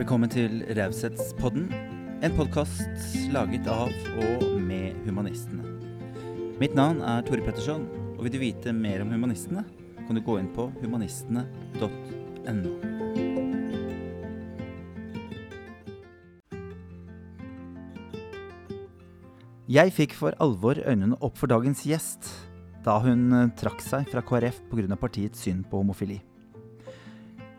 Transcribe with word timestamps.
Velkommen 0.00 0.30
til 0.32 0.62
Raushetspodden, 0.72 1.66
en 2.24 2.32
podkast 2.32 3.18
laget 3.34 3.66
av 3.68 3.90
og 4.24 4.44
med 4.64 4.96
humanistene. 5.04 5.60
Mitt 6.56 6.72
navn 6.72 7.02
er 7.04 7.20
Tore 7.26 7.44
Petterson, 7.44 7.84
og 8.14 8.22
vil 8.24 8.32
du 8.32 8.38
vite 8.40 8.72
mer 8.72 9.04
om 9.04 9.12
humanistene, 9.12 9.60
kan 10.06 10.16
du 10.16 10.22
gå 10.24 10.38
inn 10.40 10.48
på 10.56 10.70
humanistene.no. 10.80 12.72
Jeg 19.68 19.96
fikk 20.00 20.16
for 20.16 20.32
alvor 20.40 20.80
øynene 20.80 21.20
opp 21.20 21.36
for 21.36 21.52
dagens 21.52 21.84
gjest 21.84 22.32
da 22.88 22.96
hun 23.04 23.52
trakk 23.60 23.84
seg 23.84 24.08
fra 24.08 24.24
KrF 24.24 24.64
pga. 24.72 24.96
partiets 24.96 25.44
syn 25.44 25.60
på 25.60 25.84
homofili. 25.84 26.22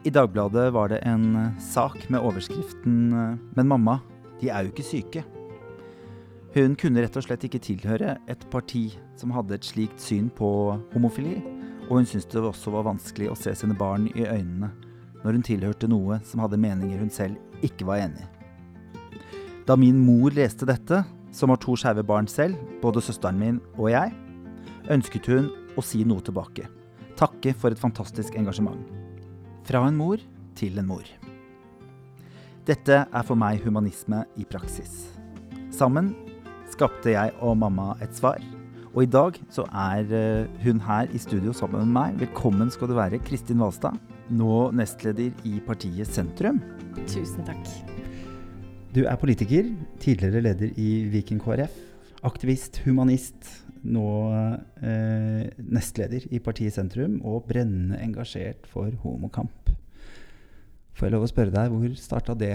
I 0.04 0.10
Dagbladet 0.10 0.72
var 0.74 0.90
det 0.90 0.98
en 1.06 1.36
eh, 1.36 1.58
sak 1.62 2.10
med 2.10 2.24
overskriften 2.26 3.14
eh, 3.14 3.38
'Men 3.54 3.68
mamma, 3.68 4.00
de 4.42 4.50
er 4.50 4.64
jo 4.64 4.72
ikke 4.72 4.84
syke'. 4.84 5.24
Hun 6.56 6.76
kunne 6.76 7.04
rett 7.04 7.18
og 7.18 7.24
slett 7.24 7.44
ikke 7.46 7.62
tilhøre 7.62 8.18
et 8.28 8.46
parti 8.50 8.98
som 9.16 9.32
hadde 9.32 9.54
et 9.54 9.66
slikt 9.66 10.02
syn 10.02 10.32
på 10.34 10.74
homofili, 10.96 11.38
og 11.86 12.00
hun 12.00 12.06
syntes 12.06 12.26
det 12.34 12.42
også 12.42 12.74
var 12.74 12.88
vanskelig 12.90 13.30
å 13.30 13.38
se 13.38 13.54
sine 13.56 13.78
barn 13.78 14.08
i 14.16 14.26
øynene 14.26 14.72
når 15.22 15.38
hun 15.38 15.46
tilhørte 15.46 15.88
noe 15.88 16.18
som 16.26 16.42
hadde 16.42 16.58
meninger 16.58 16.98
hun 16.98 17.14
selv 17.14 17.62
ikke 17.62 17.86
var 17.86 18.02
enig 18.02 18.26
i. 18.26 18.30
Da 19.70 19.78
min 19.78 20.02
mor 20.02 20.34
leste 20.34 20.66
dette, 20.66 21.04
som 21.32 21.54
har 21.54 21.62
to 21.62 21.78
skeive 21.78 22.02
barn 22.04 22.26
selv, 22.28 22.58
både 22.82 23.06
søsteren 23.06 23.38
min 23.38 23.62
og 23.78 23.92
jeg, 23.94 24.10
ønsket 24.90 25.30
hun 25.30 25.54
å 25.78 25.86
si 25.86 26.02
noe 26.04 26.26
tilbake. 26.26 26.66
Takke 27.22 27.54
for 27.54 27.70
et 27.70 27.80
fantastisk 27.80 28.34
engasjement. 28.36 29.01
Fra 29.62 29.84
en 29.86 29.98
mor 29.98 30.22
til 30.58 30.80
en 30.82 30.88
mor. 30.90 31.06
Dette 32.66 33.04
er 33.06 33.26
for 33.28 33.38
meg 33.38 33.62
humanisme 33.62 34.24
i 34.42 34.46
praksis. 34.50 35.12
Sammen 35.74 36.16
skapte 36.72 37.14
jeg 37.14 37.36
og 37.46 37.60
mamma 37.62 37.92
et 38.02 38.16
svar. 38.18 38.42
Og 38.92 39.06
i 39.06 39.12
dag 39.12 39.38
så 39.54 39.68
er 39.70 40.10
eh, 40.18 40.50
hun 40.66 40.82
her 40.84 41.14
i 41.14 41.22
studio 41.22 41.54
sammen 41.56 41.86
med 41.86 41.94
meg. 41.94 42.18
Velkommen 42.26 42.74
skal 42.74 42.90
du 42.90 42.98
være, 42.98 43.22
Kristin 43.24 43.62
Valstad. 43.62 44.00
Nå 44.34 44.72
nestleder 44.76 45.30
i 45.48 45.60
partiet 45.64 46.10
Sentrum. 46.10 46.60
Tusen 47.06 47.46
takk. 47.48 47.62
Du 48.92 49.06
er 49.06 49.16
politiker, 49.16 49.70
tidligere 50.02 50.42
leder 50.44 50.74
i 50.76 50.90
Viken 51.14 51.40
KrF. 51.40 51.78
Aktivist, 52.28 52.82
humanist, 52.84 53.46
nå 53.82 54.08
eh, 54.84 55.48
nestleder 55.58 56.28
i 56.30 56.42
partiet 56.44 56.76
Sentrum 56.76 57.20
og 57.26 57.48
brennende 57.50 58.00
engasjert 58.04 58.68
for 58.70 58.94
homokamp. 59.04 59.72
Får 60.98 61.08
jeg 61.08 61.16
lov 61.16 61.26
å 61.26 61.32
spørre 61.32 61.56
deg, 61.56 61.74
hvor 61.74 61.98
starta 61.98 62.36
det 62.38 62.54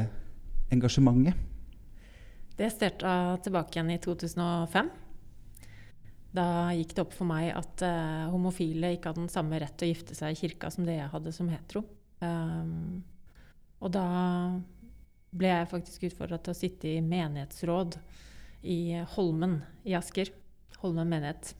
engasjementet? 0.74 1.34
Det 2.56 2.70
starta 2.72 3.10
tilbake 3.44 3.76
igjen 3.76 3.92
i 3.92 3.98
2005. 4.00 4.92
Da 6.36 6.46
gikk 6.76 6.94
det 6.96 7.04
opp 7.04 7.14
for 7.16 7.28
meg 7.28 7.50
at 7.54 7.82
eh, 7.84 8.30
homofile 8.32 8.94
ikke 8.96 9.12
hadde 9.12 9.24
den 9.24 9.32
samme 9.32 9.60
rett 9.60 9.76
til 9.78 9.88
å 9.88 9.92
gifte 9.92 10.16
seg 10.16 10.32
i 10.32 10.40
kirka 10.40 10.70
som 10.72 10.86
det 10.88 10.98
jeg 10.98 11.12
hadde 11.12 11.32
som 11.34 11.50
hetero. 11.52 11.84
Um, 12.20 13.04
og 13.84 13.92
da 13.92 14.06
ble 15.36 15.52
jeg 15.52 15.68
faktisk 15.68 16.06
utfordra 16.08 16.38
til 16.40 16.54
å 16.54 16.56
sitte 16.56 16.88
i 16.88 17.04
menighetsråd 17.04 17.98
i 18.66 18.80
Holmen 19.16 19.60
i 19.86 19.96
Asker. 19.98 20.32
Holmen 20.82 21.08
menighet. 21.10 21.52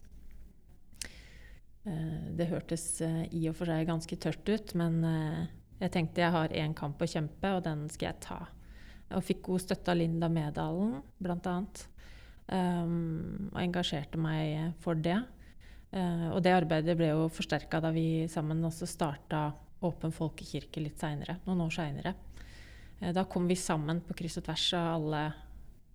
Uh, 1.87 2.33
det 2.37 2.49
hørtes 2.51 2.85
uh, 3.05 3.25
i 3.31 3.47
og 3.51 3.57
for 3.59 3.71
seg 3.71 3.89
ganske 3.89 4.19
tørt 4.21 4.49
ut, 4.51 4.75
men 4.79 5.01
jeg 5.81 5.93
tenkte 5.93 6.25
jeg 6.25 6.35
har 6.35 6.55
én 6.57 6.75
kamp 6.77 7.03
å 7.03 7.09
kjempe, 7.09 7.53
og 7.57 7.65
den 7.67 7.87
skal 7.93 8.11
jeg 8.11 8.23
ta. 8.25 8.41
Og 9.15 9.23
fikk 9.23 9.45
god 9.47 9.63
støtte 9.63 9.93
av 9.93 10.01
Linda 10.01 10.29
Medalen, 10.33 10.99
bl.a. 11.23 11.57
Um, 12.47 13.51
og 13.53 13.61
engasjerte 13.61 14.19
meg 14.19 14.75
for 14.83 14.99
det. 14.99 15.19
Og 15.97 16.41
det 16.43 16.53
arbeidet 16.53 16.97
ble 16.99 17.13
jo 17.13 17.29
forsterka 17.33 17.79
da 17.81 17.93
vi 17.95 18.27
sammen 18.29 18.65
også 18.67 18.89
starta 18.91 19.47
Åpen 19.87 20.13
folkekirke 20.13 20.83
litt 20.83 20.99
seinere, 21.01 21.39
noen 21.47 21.63
år 21.67 21.73
seinere. 21.73 22.13
Da 23.15 23.25
kom 23.31 23.47
vi 23.49 23.57
sammen 23.61 24.01
på 24.05 24.17
kryss 24.19 24.39
og 24.41 24.47
tvers 24.49 24.65
av 24.77 24.87
alle 24.97 25.23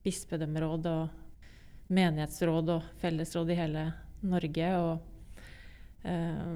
bispedømmeråd 0.06 0.90
og 0.92 1.21
menighetsråd 1.92 2.72
og 2.76 2.92
fellesråd 3.02 3.52
i 3.52 3.58
hele 3.60 3.86
Norge. 4.26 4.74
Og 4.80 6.08
eh, 6.08 6.54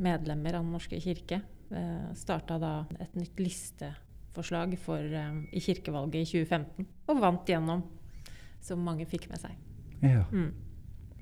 medlemmer 0.00 0.56
av 0.58 0.64
Den 0.64 0.74
norske 0.74 1.00
kirke. 1.02 1.42
Eh, 1.70 2.10
starta 2.18 2.58
da 2.58 2.74
et 2.98 3.14
nytt 3.18 3.40
listeforslag 3.40 4.76
for, 4.80 5.04
i 5.04 5.62
kirkevalget 5.62 6.22
i 6.24 6.42
2015, 6.42 6.88
og 7.10 7.22
vant 7.22 7.48
gjennom 7.48 7.84
som 8.64 8.82
mange 8.84 9.06
fikk 9.08 9.28
med 9.30 9.40
seg. 9.42 9.56
Ja. 10.04 10.24
Mm. 10.32 10.52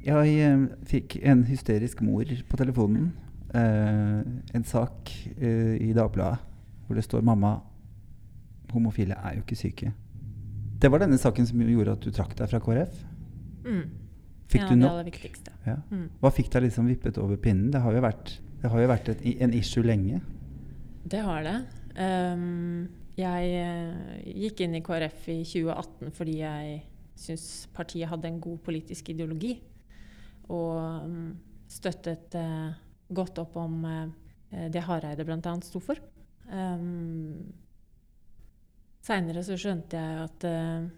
Jeg 0.05 0.35
eh, 0.47 0.67
fikk 0.87 1.19
en 1.27 1.43
hysterisk 1.49 2.03
mor 2.07 2.25
på 2.25 2.61
telefonen. 2.61 3.11
Eh, 3.55 4.21
en 4.55 4.67
sak 4.67 5.11
eh, 5.37 5.75
i 5.83 5.95
Dagbladet 5.97 6.45
hvor 6.87 6.97
det 6.97 7.05
står 7.05 7.21
'Mamma, 7.21 7.59
homofile 8.73 9.15
er 9.15 9.35
jo 9.35 9.43
ikke 9.43 9.57
syke'. 9.57 9.93
Det 10.81 10.91
var 10.91 10.99
denne 10.99 11.19
saken 11.19 11.47
som 11.47 11.61
gjorde 11.61 11.93
at 11.93 12.01
du 12.01 12.11
trakk 12.11 12.33
deg 12.39 12.49
fra 12.49 12.59
KrF? 12.59 13.05
Mm. 13.69 13.87
Fikk 14.49 14.65
ja, 14.65 14.69
du 14.69 14.77
nok? 14.77 14.85
Det 14.87 14.93
aller 14.95 15.09
viktigste. 15.11 15.55
Ja. 15.69 15.77
Mm. 15.93 16.07
Hva 16.23 16.33
fikk 16.33 16.51
deg 16.55 16.65
liksom 16.65 16.89
vippet 16.89 17.21
over 17.21 17.41
pinnen? 17.41 17.71
Det 17.75 17.83
har 17.85 17.97
jo 17.97 18.05
vært, 18.05 18.33
har 18.65 18.81
jo 18.81 18.91
vært 18.91 19.11
et, 19.13 19.25
en 19.45 19.57
issue 19.57 19.85
lenge. 19.85 20.23
Det 21.09 21.21
har 21.25 21.45
det. 21.45 21.59
Um, 21.99 22.89
jeg 23.19 23.51
uh, 23.59 24.17
gikk 24.45 24.63
inn 24.65 24.79
i 24.79 24.85
KrF 24.85 25.29
i 25.35 25.41
2018 25.43 26.15
fordi 26.15 26.39
jeg 26.41 26.79
syns 27.19 27.47
partiet 27.75 28.09
hadde 28.11 28.31
en 28.31 28.41
god 28.43 28.61
politisk 28.65 29.11
ideologi. 29.13 29.57
Og 30.49 31.05
um, 31.05 31.33
støttet 31.69 32.37
uh, 32.39 32.71
godt 33.13 33.41
opp 33.43 33.57
om 33.61 33.83
uh, 33.85 34.07
det 34.73 34.85
Hareide 34.87 35.27
bl.a. 35.29 35.57
sto 35.67 35.83
for. 35.83 36.01
Um, 36.49 37.53
Seinere 39.05 39.45
så 39.45 39.57
skjønte 39.61 40.01
jeg 40.01 40.23
at, 40.25 40.47
uh, 40.49 40.89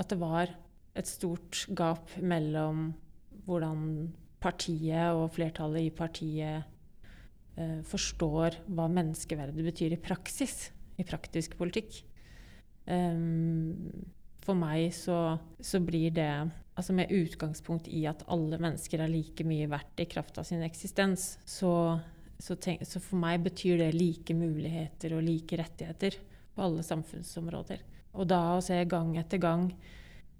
at, 0.00 0.08
det 0.12 0.18
var 0.20 0.52
et 0.98 1.08
stort 1.08 1.64
gap 1.76 2.10
mellom 2.20 2.90
hvordan 3.46 4.10
partiet 4.42 5.16
og 5.16 5.30
flertallet 5.34 5.88
i 5.88 5.94
partiet 5.94 6.68
forstår 7.88 8.56
hva 8.72 8.88
menneskeverdet 8.88 9.64
betyr 9.64 9.94
i 9.94 10.00
praksis, 10.00 10.70
i 10.98 11.04
praktisk 11.04 11.56
politikk. 11.58 12.00
Um, 12.88 13.76
for 14.42 14.58
meg 14.58 14.88
så, 14.96 15.36
så, 15.62 15.78
blir 15.84 16.10
det 16.16 16.30
altså 16.74 16.94
med 16.96 17.12
utgangspunkt 17.14 17.86
i 17.92 18.02
at 18.10 18.24
alle 18.32 18.58
mennesker 18.58 19.04
er 19.04 19.12
like 19.12 19.46
mye 19.46 19.68
verdt 19.70 20.02
i 20.02 20.08
kraft 20.10 20.40
av 20.40 20.48
sin 20.48 20.64
eksistens, 20.66 21.36
så, 21.46 22.00
så, 22.42 22.56
tenk, 22.56 22.82
så, 22.88 22.98
for 23.02 23.20
meg 23.22 23.44
betyr 23.44 23.78
det 23.84 23.92
like 23.94 24.34
muligheter 24.34 25.14
og 25.14 25.22
like 25.28 25.60
rettigheter 25.60 26.18
på 26.52 26.64
alle 26.64 26.82
samfunnsområder. 26.86 27.84
Og 28.18 28.26
da 28.28 28.42
å 28.56 28.64
se 28.64 28.80
gang 28.90 29.14
etter 29.20 29.40
gang 29.40 29.70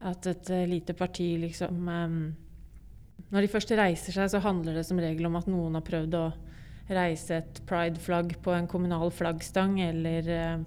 at 0.02 0.28
et 0.30 0.52
uh, 0.52 0.64
lite 0.66 0.94
parti 0.98 1.34
liksom 1.40 1.88
Når 3.32 3.40
de 3.40 3.48
først 3.50 3.70
reiser 3.78 4.12
seg, 4.16 4.28
så 4.28 4.42
handler 4.44 4.76
det 4.76 4.86
som 4.88 4.98
regel 5.00 5.28
om 5.28 5.38
at 5.38 5.48
noen 5.48 5.78
har 5.78 5.86
prøvd 5.86 6.16
å 6.18 6.26
reise 6.92 7.38
et 7.38 7.60
pride-flagg 7.68 8.34
på 8.44 8.52
en 8.52 8.68
kommunal 8.68 9.12
flaggstang, 9.14 9.78
eller 9.80 10.28
uh, 10.28 10.64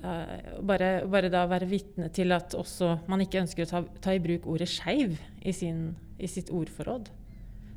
Uh, 0.00 0.60
bare, 0.64 1.02
bare, 1.12 1.28
da 1.28 1.42
være 1.44 1.66
vitne 1.68 2.06
til 2.16 2.32
at 2.32 2.54
også 2.56 3.02
man 3.12 3.20
ikke 3.20 3.42
ønsker 3.42 3.66
å 3.66 3.68
ta, 3.68 3.80
ta 4.00 4.14
i 4.16 4.22
bruk 4.24 4.46
ordet 4.48 4.70
skeiv 4.72 5.18
i, 5.44 5.52
i, 5.52 6.28
sitt 6.30 6.48
ordforråd. 6.48 7.10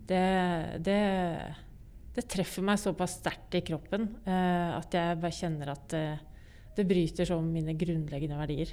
Det, 0.08 0.22
det, 0.88 1.02
det, 2.16 2.24
treffer 2.32 2.64
meg 2.64 2.80
såpass 2.80 3.18
sterkt 3.20 3.58
i 3.60 3.64
kroppen 3.68 4.08
at 4.24 4.96
jeg 4.96 5.20
bare 5.20 5.36
kjenner 5.36 5.74
at 5.74 5.98
uh, 6.00 6.24
det 6.78 6.88
bryter 6.88 7.28
så 7.28 7.42
med 7.44 7.60
mine 7.60 7.76
grunnleggende 7.76 8.40
verdier. 8.40 8.72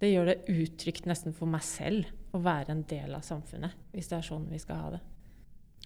Det 0.00 0.08
gjør 0.08 0.30
det 0.30 0.38
utrygt 0.48 1.08
nesten 1.08 1.34
for 1.36 1.50
meg 1.50 1.64
selv 1.66 2.08
å 2.32 2.40
være 2.40 2.72
en 2.72 2.84
del 2.88 3.12
av 3.16 3.24
samfunnet, 3.26 3.74
hvis 3.92 4.08
det 4.08 4.16
er 4.16 4.26
sånn 4.26 4.46
vi 4.48 4.60
skal 4.62 4.80
ha 4.80 4.92
det. 4.94 5.00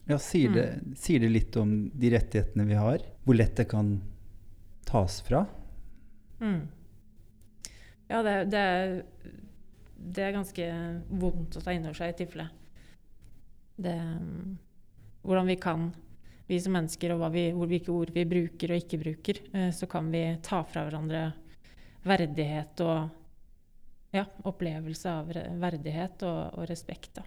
Ja, 0.05 0.19
sier, 0.21 0.53
mm. 0.53 0.57
det, 0.57 0.99
sier 1.01 1.23
det 1.23 1.31
litt 1.33 1.57
om 1.57 1.73
de 1.89 2.11
rettighetene 2.13 2.67
vi 2.69 2.77
har? 2.79 3.03
Hvor 3.25 3.39
lett 3.39 3.57
det 3.57 3.67
kan 3.71 3.97
tas 4.85 5.19
fra? 5.25 5.47
Mm. 6.43 6.61
Ja, 8.11 8.21
det, 8.23 8.35
det, 8.53 8.61
er, 8.61 8.95
det, 9.97 10.27
er 10.27 10.37
ganske 10.37 10.69
vondt 11.09 11.57
å 11.57 11.65
ta 11.65 11.73
inn 11.73 11.89
over 11.89 11.97
seg 11.99 12.13
i 12.13 12.19
tilfelle. 12.21 12.51
Det, 13.75 13.97
hvordan 15.25 15.51
vi 15.51 15.59
kan, 15.59 15.89
vi 16.47 16.61
som 16.61 16.77
mennesker, 16.77 17.17
og 17.17 17.25
vi, 17.35 17.49
hvor, 17.57 17.71
hvilke 17.73 17.95
ord 17.97 18.13
vi 18.15 18.29
bruker 18.29 18.75
og 18.75 18.85
ikke 18.85 19.01
bruker, 19.01 19.43
eh, 19.57 19.71
så 19.75 19.89
kan 19.91 20.13
vi 20.13 20.27
ta 20.45 20.61
fra 20.69 20.85
hverandre 20.87 21.27
verdighet 22.05 22.85
og 22.85 23.24
ja, 24.15 24.25
opplevelse 24.47 25.11
av 25.11 25.33
verdighet 25.61 26.23
og, 26.29 26.59
og 26.61 26.69
respekt. 26.71 27.19
Da. 27.19 27.25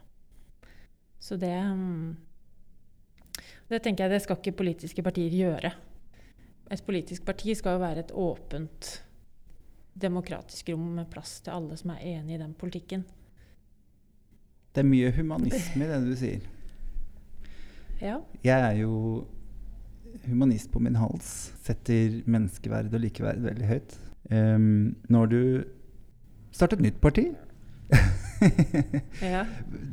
Så 1.19 1.35
det 1.39 1.55
mm, 1.55 2.15
Det 3.67 3.81
tenker 3.83 4.05
jeg 4.05 4.15
det 4.15 4.23
skal 4.23 4.39
ikke 4.39 4.59
politiske 4.63 5.03
partier 5.03 5.33
gjøre. 5.33 5.73
Et 6.71 6.83
politisk 6.83 7.25
parti 7.27 7.55
skal 7.55 7.75
jo 7.75 7.83
være 7.83 8.05
et 8.05 8.15
åpent 8.15 8.91
demokratisk 9.97 10.69
rom 10.71 10.89
med 10.99 11.09
plass 11.11 11.39
til 11.43 11.55
alle 11.55 11.77
som 11.79 11.91
er 11.95 12.03
enig 12.15 12.35
i 12.35 12.41
den 12.41 12.53
politikken. 12.55 13.03
Det 14.71 14.83
er 14.83 14.87
mye 14.87 15.11
humanisme 15.15 15.83
i 15.83 15.89
det 15.89 16.01
du 16.05 16.13
sier. 16.15 16.43
Ja. 17.99 18.19
Jeg 18.45 18.61
er 18.61 18.75
jo 18.83 19.25
humanist 20.27 20.69
på 20.71 20.79
min 20.83 20.99
hals. 20.99 21.51
Setter 21.65 22.21
menneskeverd 22.29 22.93
og 22.93 23.01
likeverd 23.01 23.41
veldig 23.41 23.71
høyt. 23.71 23.97
Um, 24.29 24.95
når 25.09 25.31
du 25.31 25.41
startet 26.57 26.81
nytt 26.81 26.97
parti 27.03 27.29
ja. 29.21 29.45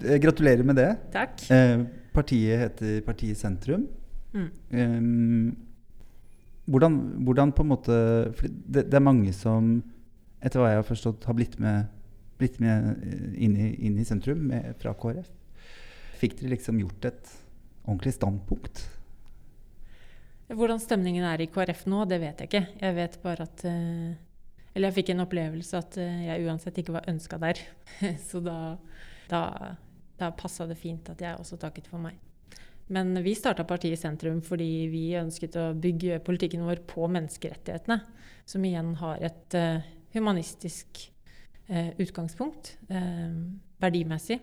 Gratulerer 0.24 0.64
med 0.66 0.76
det. 0.76 0.90
Takk. 1.12 1.44
Eh, 1.50 1.84
partiet 2.14 2.60
heter 2.60 3.00
Partiet 3.06 3.38
Sentrum. 3.38 3.86
Mm. 4.34 4.50
Eh, 4.70 5.54
hvordan, 6.64 6.98
hvordan, 7.24 7.52
på 7.52 7.62
en 7.62 7.68
måte 7.68 7.96
For 8.34 8.48
det, 8.48 8.86
det, 8.90 8.94
er 8.94 9.04
mange 9.04 9.32
som, 9.36 9.76
etter 10.42 10.60
hva 10.60 10.72
jeg 10.72 10.82
har 10.82 10.88
forstått, 10.88 11.24
har 11.28 11.36
blitt 11.38 11.58
med, 11.62 11.86
blitt 12.40 12.58
med 12.60 12.90
inn, 13.36 13.56
i, 13.56 13.70
inn, 13.86 13.98
i, 13.98 14.04
sentrum 14.08 14.48
med, 14.50 14.74
fra 14.80 14.94
KrF. 14.98 15.30
Fikk 16.20 16.38
dere 16.40 16.54
liksom 16.54 16.80
gjort 16.80 17.10
et 17.10 17.32
ordentlig 17.84 18.14
standpunkt? 18.16 18.84
Hvordan 20.54 20.80
stemningen 20.80 21.24
er 21.24 21.40
i 21.40 21.48
KrF 21.52 21.86
nå, 21.88 22.04
det 22.08 22.20
vet 22.20 22.42
jeg 22.42 22.50
ikke. 22.50 22.66
Jeg 22.80 22.96
vet 22.98 23.20
bare 23.22 23.46
at 23.48 23.64
uh, 23.64 24.12
Eller 24.74 24.90
jeg 24.90 24.98
fikk 24.98 25.14
en 25.14 25.24
opplevelse 25.24 25.78
at 25.78 25.96
uh, 26.02 26.20
jeg 26.26 26.44
uansett 26.46 26.78
ikke 26.82 26.96
var 26.96 27.08
ønska 27.10 27.38
der. 27.42 27.60
Så 28.28 28.42
da, 28.44 28.76
da, 29.30 29.42
da 30.20 30.30
passa 30.36 30.66
det 30.70 30.78
fint 30.80 31.10
at 31.12 31.22
jeg 31.22 31.38
også 31.38 31.58
takket 31.62 31.88
for 31.90 32.02
meg. 32.02 32.18
Men 32.92 33.14
vi 33.24 33.32
starta 33.38 33.64
partiet 33.64 33.96
Sentrum 33.96 34.42
fordi 34.44 34.68
vi 34.92 35.06
ønsket 35.16 35.56
å 35.56 35.70
bygge 35.78 36.18
politikken 36.26 36.66
vår 36.66 36.82
på 36.90 37.06
menneskerettighetene. 37.08 38.02
Som 38.44 38.66
igjen 38.68 38.92
har 39.00 39.22
et 39.24 39.56
uh, 39.58 39.92
humanistisk 40.14 41.08
utgangspunkt, 41.64 42.74
verdimessig. 43.80 44.36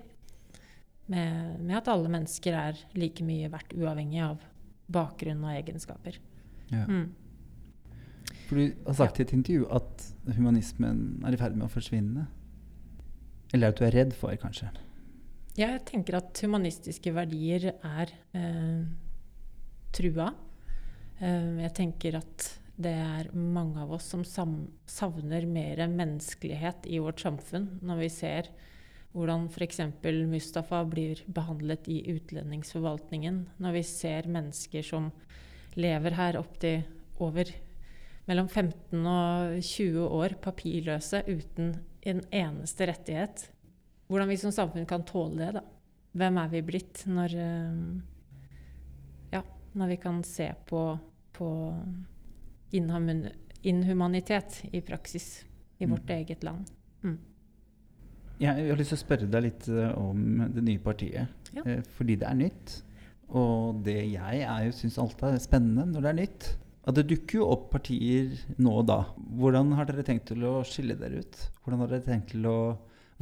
Med, 1.06 1.60
med 1.60 1.76
at 1.78 1.92
alle 1.94 2.10
mennesker 2.10 2.56
er 2.58 2.80
like 2.98 3.22
mye 3.22 3.46
verdt 3.54 3.76
uavhengig 3.78 4.24
av 4.26 4.42
bakgrunn 4.90 5.44
og 5.46 5.54
egenskaper. 5.54 6.18
Ja. 6.72 6.88
Mm. 6.90 7.12
For 8.52 8.60
du 8.60 8.74
har 8.84 8.96
sagt 9.00 9.16
i 9.16 9.24
et 9.24 9.32
intervju 9.32 9.64
at 9.72 10.02
humanismen 10.36 11.22
er 11.24 11.32
i 11.32 11.38
ferd 11.40 11.54
med 11.56 11.70
å 11.70 11.72
forsvinne. 11.72 12.26
Eller 13.56 13.72
at 13.72 13.80
du 13.80 13.86
er 13.88 13.96
redd 13.96 14.12
for, 14.12 14.36
kanskje? 14.36 14.68
Jeg 15.56 15.80
tenker 15.88 16.18
at 16.20 16.42
humanistiske 16.44 17.14
verdier 17.16 17.70
er 17.80 18.12
eh, 18.36 18.84
trua. 19.96 20.28
Eh, 21.24 21.64
jeg 21.64 21.74
tenker 21.80 22.20
at 22.20 22.50
det 22.76 22.92
er 22.92 23.32
mange 23.32 23.80
av 23.86 23.96
oss 23.96 24.12
som 24.12 24.28
savner 24.28 25.48
mer 25.48 25.86
menneskelighet 25.88 26.92
i 26.92 27.00
vårt 27.00 27.24
samfunn 27.24 27.78
når 27.80 28.04
vi 28.04 28.14
ser 28.20 28.52
hvordan 29.16 29.48
f.eks. 29.48 29.84
Mustafa 30.28 30.84
blir 30.92 31.24
behandlet 31.32 31.88
i 31.88 32.02
utlendingsforvaltningen. 32.18 33.46
Når 33.64 33.80
vi 33.80 33.88
ser 33.96 34.28
mennesker 34.28 34.92
som 34.92 35.14
lever 35.80 36.20
her 36.20 36.44
opptil 36.44 36.84
over 37.24 37.48
mellom 38.32 38.48
15 38.48 39.08
og 39.12 39.58
20 39.60 40.06
år 40.08 40.38
papirløse 40.44 41.24
uten 41.28 41.74
en 42.08 42.22
eneste 42.32 42.88
rettighet. 42.88 43.50
Hvordan 44.08 44.32
vi 44.32 44.40
som 44.40 44.54
samfunn 44.56 44.88
kan 44.88 45.04
tåle 45.08 45.40
det. 45.42 45.52
da. 45.60 45.66
Hvem 46.16 46.40
er 46.40 46.52
vi 46.52 46.62
blitt 46.68 47.04
når, 47.08 47.36
ja, 49.32 49.42
når 49.80 49.92
vi 49.94 49.98
kan 50.00 50.24
se 50.28 50.50
på, 50.68 50.84
på 51.36 51.50
inhumanitet 52.76 54.62
i 54.72 54.82
praksis 54.84 55.44
i 55.80 55.88
vårt 55.88 56.08
mm. 56.08 56.16
eget 56.18 56.44
land? 56.48 56.72
Mm. 57.04 57.20
Jeg 58.42 58.68
har 58.72 58.80
lyst 58.80 58.96
til 58.96 59.00
å 59.00 59.04
spørre 59.06 59.30
deg 59.32 59.46
litt 59.46 59.68
eh, 59.70 59.92
om 60.00 60.48
det 60.56 60.64
nye 60.66 60.82
partiet. 60.82 61.52
Ja. 61.54 61.64
Eh, 61.64 61.84
fordi 61.96 62.18
det 62.20 62.28
er 62.28 62.40
nytt. 62.40 62.80
Og 63.32 63.84
det 63.86 64.00
jeg 64.12 64.42
er 64.44 64.66
jo 64.66 64.76
syns 64.76 65.00
alltid 65.00 65.30
er 65.30 65.44
spennende 65.44 65.88
når 65.92 66.04
det 66.04 66.12
er 66.12 66.20
nytt. 66.24 66.52
At 66.88 66.98
det 66.98 67.10
dukker 67.12 67.42
jo 67.42 67.50
opp 67.54 67.68
partier 67.76 68.32
nå 68.58 68.72
og 68.82 68.88
da. 68.90 69.02
Hvordan 69.38 69.76
har 69.78 69.90
dere 69.90 70.06
tenkt 70.06 70.32
til 70.32 70.46
å 70.50 70.62
skille 70.66 70.98
dere 70.98 71.22
ut? 71.22 71.44
Hvordan 71.62 71.84
har 71.84 71.92
dere 71.92 72.08
tenkt 72.08 72.32
til 72.34 72.48
å 72.50 72.56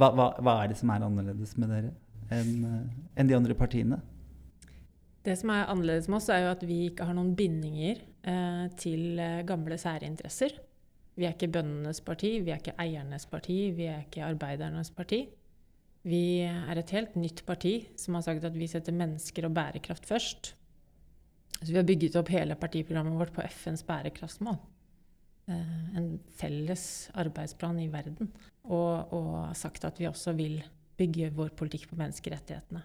hva, 0.00 0.08
hva, 0.16 0.30
hva 0.40 0.54
er 0.62 0.70
det 0.70 0.78
som 0.80 0.92
er 0.94 1.04
annerledes 1.04 1.58
med 1.60 1.68
dere 1.74 1.90
enn 2.32 2.64
eh, 2.64 2.84
en 3.20 3.28
de 3.28 3.36
andre 3.36 3.56
partiene? 3.58 3.98
Det 5.26 5.34
som 5.36 5.52
er 5.52 5.68
annerledes 5.68 6.08
med 6.08 6.16
oss, 6.22 6.30
er 6.32 6.46
jo 6.46 6.54
at 6.54 6.62
vi 6.64 6.78
ikke 6.88 7.04
har 7.04 7.16
noen 7.18 7.34
bindinger 7.36 8.00
eh, 8.00 8.64
til 8.80 9.20
gamle 9.44 9.76
særinteresser. 9.76 10.54
Vi 11.20 11.26
er 11.28 11.34
ikke 11.34 11.50
bøndenes 11.52 12.00
parti, 12.00 12.38
vi 12.40 12.54
er 12.54 12.62
ikke 12.62 12.78
eiernes 12.80 13.26
parti, 13.28 13.58
vi 13.76 13.90
er 13.92 14.06
ikke 14.06 14.24
arbeidernes 14.24 14.88
parti. 14.96 15.26
Vi 16.08 16.40
er 16.48 16.80
et 16.80 16.94
helt 16.96 17.18
nytt 17.20 17.42
parti 17.44 17.74
som 18.00 18.16
har 18.16 18.24
sagt 18.24 18.46
at 18.48 18.56
vi 18.56 18.70
setter 18.70 18.96
mennesker 18.96 19.44
og 19.44 19.52
bærekraft 19.58 20.08
først. 20.08 20.54
Så 21.60 21.72
vi 21.72 21.78
har 21.78 21.88
bygget 21.88 22.16
opp 22.16 22.30
hele 22.32 22.56
partiprogrammet 22.56 23.18
vårt 23.20 23.34
på 23.36 23.44
FNs 23.44 23.82
bærekraftsmål. 23.88 24.56
Eh, 25.50 25.96
en 26.00 26.12
felles 26.40 26.84
arbeidsplan 27.20 27.80
i 27.82 27.88
verden. 27.92 28.30
Og, 28.64 29.12
og 29.12 29.56
sagt 29.56 29.84
at 29.84 30.00
vi 30.00 30.08
også 30.08 30.32
vil 30.38 30.60
bygge 31.00 31.32
vår 31.36 31.52
politikk 31.56 31.88
på 31.90 31.98
menneskerettighetene. 32.00 32.82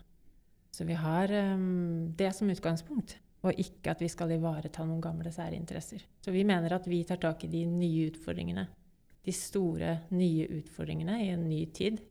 Så 0.76 0.84
vi 0.84 0.96
har 1.00 1.32
um, 1.56 2.12
det 2.20 2.34
som 2.36 2.50
utgangspunkt 2.52 3.16
og 3.46 3.62
ikke 3.62 3.94
at 3.94 4.02
vi 4.02 4.10
skal 4.10 4.34
ivareta 4.36 4.86
noen 4.86 5.04
gamle 5.04 5.32
særinteresser. 5.34 6.04
Så 6.24 6.34
vi 6.34 6.44
mener 6.48 6.74
at 6.76 6.88
vi 6.90 7.04
tar 7.06 7.22
tak 7.22 7.46
i 7.46 7.52
de 7.52 7.64
nye 7.70 8.10
utfordringene, 8.10 8.66
de 9.26 9.34
store, 9.34 10.00
nye 10.14 10.48
utfordringene 10.60 11.20
i 11.24 11.30
en 11.34 11.46
ny 11.50 11.62
tid, 11.76 12.02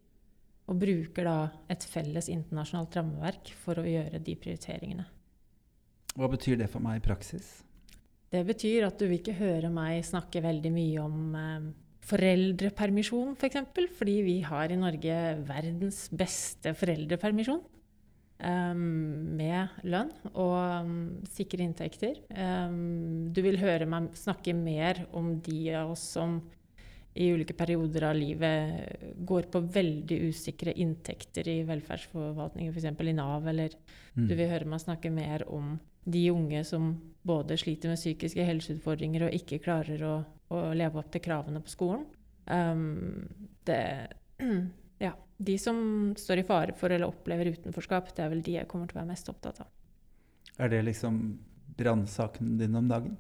og 0.71 0.79
bruker 0.81 1.27
da 1.29 1.39
et 1.71 1.85
felles 1.85 2.31
internasjonalt 2.33 2.95
rammeverk 2.97 3.51
for 3.65 3.81
å 3.81 3.87
gjøre 3.89 4.23
de 4.25 4.37
prioriteringene. 4.41 5.05
Hva 6.15 6.31
betyr 6.31 6.61
det 6.61 6.71
for 6.71 6.85
meg 6.85 7.01
i 7.01 7.05
praksis? 7.05 7.57
Det 8.31 8.43
betyr 8.47 8.87
at 8.87 8.99
du 8.99 9.09
vil 9.09 9.21
ikke 9.21 9.37
høre 9.39 9.71
meg 9.71 10.03
snakke 10.07 10.43
veldig 10.43 10.71
mye 10.75 11.03
om 11.03 11.37
eh, 11.39 11.69
foreldrepermisjon, 12.05 13.35
f.eks., 13.35 13.41
for 13.41 13.51
eksempel, 13.51 13.89
fordi 13.99 14.17
vi 14.27 14.41
har 14.47 14.71
i 14.71 14.79
Norge 14.79 15.21
verdens 15.47 16.07
beste 16.15 16.75
foreldrepermisjon. 16.79 17.63
Um, 18.45 19.37
med 19.39 19.71
lønn 19.87 20.11
og 20.35 20.57
um, 20.85 20.97
sikre 21.33 21.63
inntekter. 21.65 22.19
Um, 22.35 23.31
du 23.33 23.39
vil 23.47 23.57
høre 23.61 23.87
meg 23.89 24.11
snakke 24.19 24.53
mer 24.59 25.05
om 25.15 25.37
de 25.41 25.61
av 25.79 25.93
oss 25.95 26.03
som 26.17 26.41
i 27.15 27.29
ulike 27.31 27.55
perioder 27.55 28.09
av 28.09 28.19
livet 28.19 29.15
går 29.23 29.47
på 29.55 29.63
veldig 29.77 30.19
usikre 30.27 30.75
inntekter 30.83 31.47
i 31.49 31.61
velferdsforvaltningen, 31.69 32.75
f.eks. 32.75 32.91
i 32.91 33.17
Nav. 33.17 33.47
Eller 33.49 33.79
mm. 34.19 34.27
du 34.27 34.35
vil 34.35 34.51
høre 34.51 34.69
meg 34.69 34.83
snakke 34.83 35.15
mer 35.15 35.47
om 35.47 35.77
de 36.05 36.29
unge 36.31 36.65
som 36.69 36.93
både 37.25 37.57
sliter 37.59 37.93
med 37.93 38.01
psykiske 38.01 38.45
helseutfordringer 38.45 39.27
og 39.27 39.37
ikke 39.37 39.63
klarer 39.65 40.03
å, 40.05 40.15
å 40.53 40.65
leve 40.77 41.01
opp 41.01 41.13
til 41.13 41.25
kravene 41.25 41.63
på 41.65 41.73
skolen. 41.73 42.07
det 43.65 43.83
Ja 45.05 45.15
de 45.37 45.59
som 45.59 45.79
står 46.19 46.43
i 46.43 46.47
fare 46.47 46.75
for 46.79 46.93
eller 46.93 47.11
opplever 47.11 47.51
utenforskap, 47.55 48.13
det 48.17 48.25
er 48.25 48.31
vel 48.33 48.43
de 48.45 48.59
jeg 48.59 48.69
kommer 48.71 48.91
til 48.91 48.99
å 48.99 49.03
være 49.03 49.11
mest 49.11 49.31
opptatt 49.33 49.65
av. 49.65 49.71
Er 50.63 50.71
det 50.71 50.85
liksom 50.87 51.21
brannsaken 51.79 52.57
din 52.61 52.79
om 52.79 52.91
dagen? 52.91 53.17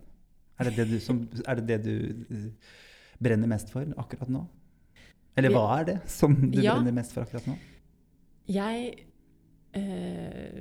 Er 0.59 0.71
det 0.71 0.77
det, 0.79 0.87
du, 0.93 0.99
som, 1.03 1.25
er 1.43 1.59
det 1.59 1.67
det 1.67 1.79
du 1.83 1.95
eh, 2.31 2.75
brenner 3.19 3.51
mest 3.51 3.73
for 3.75 3.89
akkurat 3.99 4.31
nå? 4.31 4.45
Eller 5.35 5.51
hva 5.51 5.65
er 5.81 5.89
det 5.89 5.97
som 6.11 6.37
du 6.45 6.61
ja, 6.63 6.77
brenner 6.77 6.95
mest 6.95 7.15
for 7.15 7.27
akkurat 7.27 7.49
nå? 7.51 7.57
Jeg 8.55 8.93
øh, 9.81 10.61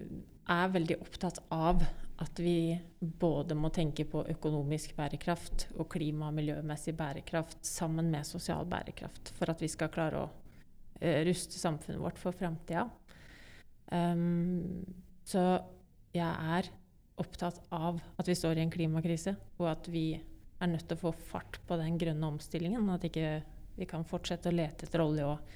er 0.52 0.74
veldig 0.74 0.98
opptatt 1.04 1.40
av 1.54 1.84
at 2.24 2.40
vi 2.40 2.76
både 3.00 3.56
må 3.58 3.72
tenke 3.74 4.06
på 4.08 4.24
økonomisk 4.32 4.96
bærekraft 4.98 5.68
og 5.78 5.90
klima- 5.92 6.30
og 6.30 6.38
miljømessig 6.38 6.94
bærekraft 6.98 7.64
sammen 7.66 8.12
med 8.14 8.28
sosial 8.28 8.68
bærekraft 8.70 9.34
for 9.38 9.52
at 9.52 9.64
vi 9.64 9.70
skal 9.72 9.92
klare 9.94 10.22
å 10.22 10.28
uh, 10.30 11.20
ruste 11.28 11.60
samfunnet 11.60 12.02
vårt 12.04 12.22
for 12.22 12.36
framtida. 12.38 12.86
Um, 13.92 14.86
så 15.26 15.42
jeg 16.14 16.30
er 16.30 16.70
opptatt 17.20 17.60
av 17.74 18.00
at 18.20 18.30
vi 18.30 18.36
står 18.38 18.60
i 18.60 18.64
en 18.66 18.74
klimakrise, 18.74 19.36
og 19.60 19.68
at 19.72 19.90
vi 19.92 20.14
er 20.14 20.70
nødt 20.70 20.88
til 20.88 20.98
å 20.98 21.04
få 21.08 21.14
fart 21.32 21.60
på 21.68 21.78
den 21.80 21.98
grønne 22.00 22.30
omstillingen. 22.30 22.90
At 22.94 23.06
ikke 23.08 23.42
vi 23.78 23.88
kan 23.90 24.06
fortsette 24.08 24.50
å 24.50 24.56
lete 24.56 24.88
etter 24.88 25.04
olje 25.04 25.28
òg, 25.28 25.54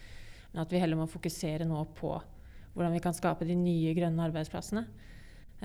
men 0.52 0.64
at 0.64 0.74
vi 0.74 0.82
heller 0.82 1.00
må 1.00 1.08
fokusere 1.10 1.68
nå 1.70 1.84
på 1.98 2.16
hvordan 2.78 2.94
vi 2.94 3.02
kan 3.04 3.16
skape 3.18 3.48
de 3.50 3.58
nye 3.58 3.96
grønne 3.98 4.30
arbeidsplassene. 4.30 4.86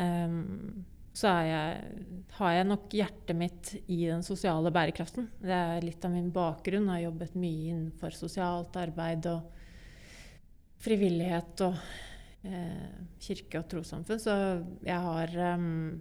Um, 0.00 0.84
så 1.12 1.28
jeg, 1.44 2.04
har 2.38 2.54
jeg 2.56 2.68
nok 2.70 2.94
hjertet 2.96 3.36
mitt 3.36 3.74
i 3.84 3.98
den 4.08 4.24
sosiale 4.24 4.72
bærekraften. 4.72 5.26
Det 5.44 5.52
er 5.52 5.84
litt 5.84 6.04
av 6.08 6.14
min 6.14 6.30
bakgrunn. 6.32 6.88
Jeg 6.88 6.94
har 6.94 7.04
jobbet 7.10 7.34
mye 7.36 7.74
innenfor 7.74 8.16
sosialt 8.16 8.78
arbeid 8.80 9.28
og 9.28 9.50
frivillighet 10.82 11.64
og 11.66 11.76
eh, 12.48 12.96
kirke 13.20 13.60
og 13.60 13.68
trossamfunn. 13.74 14.22
Så 14.24 14.38
jeg 14.88 15.04
har, 15.04 15.36
um, 15.52 16.00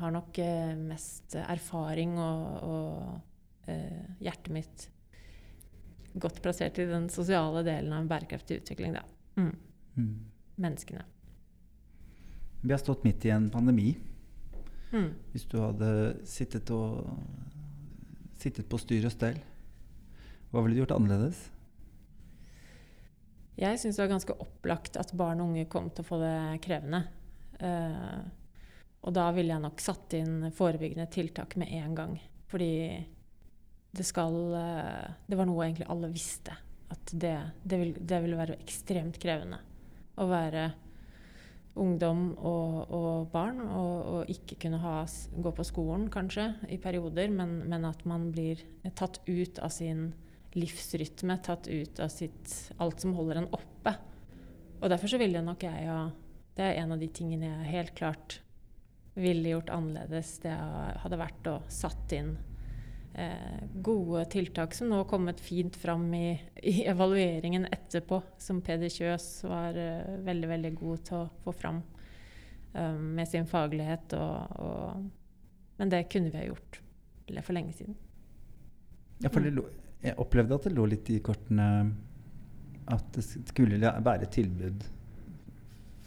har 0.00 0.16
nok 0.16 0.40
eh, 0.40 0.72
mest 0.88 1.36
erfaring 1.44 2.16
og, 2.16 2.64
og 2.64 3.68
eh, 3.68 4.16
hjertet 4.24 4.54
mitt 4.56 4.88
godt 6.18 6.40
plassert 6.42 6.80
i 6.80 6.88
den 6.88 7.10
sosiale 7.12 7.60
delen 7.66 7.92
av 7.92 8.02
en 8.02 8.10
bærekraftig 8.10 8.62
utvikling, 8.62 8.96
da. 8.96 9.04
Mm. 9.36 9.52
Mm. 9.98 10.14
Menneskene. 10.58 11.04
Vi 12.60 12.72
har 12.72 12.78
stått 12.78 13.04
midt 13.04 13.24
i 13.24 13.30
en 13.30 13.50
pandemi. 13.50 13.92
Mm. 14.90 15.12
Hvis 15.32 15.46
du 15.50 15.58
hadde 15.60 15.90
sittet, 16.26 16.70
og, 16.74 17.06
sittet 18.40 18.68
på 18.70 18.80
styr 18.80 19.06
og 19.06 19.14
stell, 19.14 19.38
hva 20.50 20.64
ville 20.64 20.78
du 20.78 20.82
gjort 20.82 20.96
annerledes? 20.96 21.44
Jeg 23.58 23.78
syns 23.80 23.98
det 23.98 24.04
var 24.04 24.14
ganske 24.14 24.36
opplagt 24.38 24.96
at 25.00 25.12
barn 25.18 25.42
og 25.42 25.52
unge 25.52 25.68
kom 25.70 25.90
til 25.90 26.06
å 26.06 26.08
få 26.08 26.20
det 26.22 26.34
krevende. 26.64 27.02
Uh, 27.58 28.22
og 29.02 29.14
da 29.14 29.28
ville 29.34 29.54
jeg 29.54 29.64
nok 29.64 29.82
satt 29.82 30.14
inn 30.18 30.50
forebyggende 30.54 31.08
tiltak 31.10 31.56
med 31.58 31.72
en 31.74 31.96
gang. 31.98 32.18
Fordi 32.48 32.72
det 33.98 34.04
skal 34.06 34.36
uh, 34.54 35.08
Det 35.26 35.38
var 35.38 35.48
noe 35.50 35.66
egentlig 35.66 35.88
alle 35.90 36.10
visste. 36.12 36.54
At 36.88 37.10
det, 37.12 37.34
det, 37.62 37.80
vil, 37.82 37.96
det 37.98 38.22
ville 38.24 38.38
være 38.38 38.60
ekstremt 38.62 39.18
krevende 39.20 39.58
å 40.18 40.28
være 40.30 40.68
ungdom 41.78 42.32
og, 42.36 42.78
og 42.94 43.28
barn 43.32 43.60
og, 43.64 43.94
og, 44.12 44.30
ikke 44.32 44.58
kunne 44.64 44.80
ha, 44.82 45.02
gå 45.06 45.52
på 45.54 45.66
skolen, 45.66 46.08
kanskje, 46.12 46.50
i 46.74 46.78
perioder, 46.82 47.30
men, 47.30 47.60
men 47.70 47.86
at 47.88 48.02
man 48.08 48.28
blir 48.34 48.62
tatt 48.98 49.20
ut 49.28 49.60
av 49.62 49.72
sin 49.74 50.08
livsrytme, 50.58 51.38
tatt 51.44 51.68
ut 51.68 52.00
av 52.02 52.10
sitt, 52.12 52.54
alt 52.82 53.04
som 53.04 53.14
holder 53.18 53.42
en 53.42 53.50
oppe. 53.54 53.94
Og 54.80 54.90
derfor 54.90 55.10
så 55.10 55.20
ville 55.20 55.42
nok 55.42 55.64
jeg 55.66 55.88
ha 55.90 56.08
Det 56.58 56.64
er 56.64 56.80
en 56.80 56.94
av 56.94 57.00
de 57.00 57.08
tingene 57.14 57.50
jeg 57.50 57.72
helt 57.72 57.94
klart 57.98 58.40
ville 59.18 59.52
gjort 59.52 59.70
annerledes. 59.74 60.38
Det 60.42 60.54
hadde 61.02 61.18
vært 61.20 61.50
å 61.50 61.58
satt 61.70 62.14
inn 62.16 62.32
gode 63.72 64.24
tiltak 64.24 64.74
som 64.74 64.88
nå 64.88 64.96
har 64.96 65.04
kommet 65.04 65.40
fint 65.40 65.76
fram 65.76 66.14
i, 66.14 66.40
i 66.62 66.84
evalueringen 66.86 67.66
etterpå, 67.66 68.22
som 68.38 68.60
Peder 68.62 68.92
Kjøs 68.92 69.44
var 69.48 69.78
eh, 69.78 70.18
veldig, 70.26 70.48
veldig 70.48 70.72
god 70.78 71.04
til 71.08 71.16
å 71.22 71.30
få 71.44 71.54
fram 71.56 71.80
um, 72.74 73.14
med 73.16 73.28
sin 73.28 73.48
faglighet. 73.48 74.14
Og, 74.18 74.60
og, 74.62 75.08
men 75.80 75.94
det 75.94 76.04
kunne 76.12 76.30
vi 76.30 76.40
ha 76.40 76.46
gjort 76.46 76.80
for 77.42 77.56
lenge 77.56 77.74
siden. 77.76 77.96
Ja, 79.24 79.32
for 79.34 79.42
lo, 79.42 79.66
jeg 80.02 80.18
opplevde 80.22 80.56
at 80.56 80.68
det 80.68 80.76
lå 80.76 80.86
litt 80.88 81.10
i 81.10 81.18
kortene 81.24 81.66
at 82.88 83.08
det 83.16 83.24
skulle 83.50 83.80
være 83.82 84.24
et 84.24 84.32
tilbud 84.32 84.86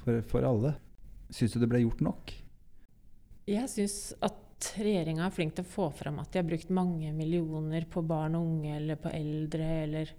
for, 0.01 0.24
for 0.31 0.48
alle. 0.48 0.74
Syns 1.31 1.53
du 1.53 1.60
det 1.62 1.70
ble 1.72 1.84
gjort 1.84 2.01
nok? 2.03 2.31
Jeg 3.51 3.67
syns 3.70 3.98
at 4.24 4.39
regjeringa 4.82 5.25
er 5.25 5.34
flink 5.36 5.56
til 5.58 5.65
å 5.65 5.72
få 5.72 5.88
fram 5.96 6.20
at 6.22 6.32
de 6.32 6.41
har 6.41 6.48
brukt 6.48 6.72
mange 6.74 7.12
millioner 7.15 7.88
på 7.89 8.03
barn 8.06 8.38
og 8.38 8.48
unge 8.48 8.75
eller 8.77 9.00
på 9.01 9.12
eldre 9.13 9.70
eller 9.86 10.13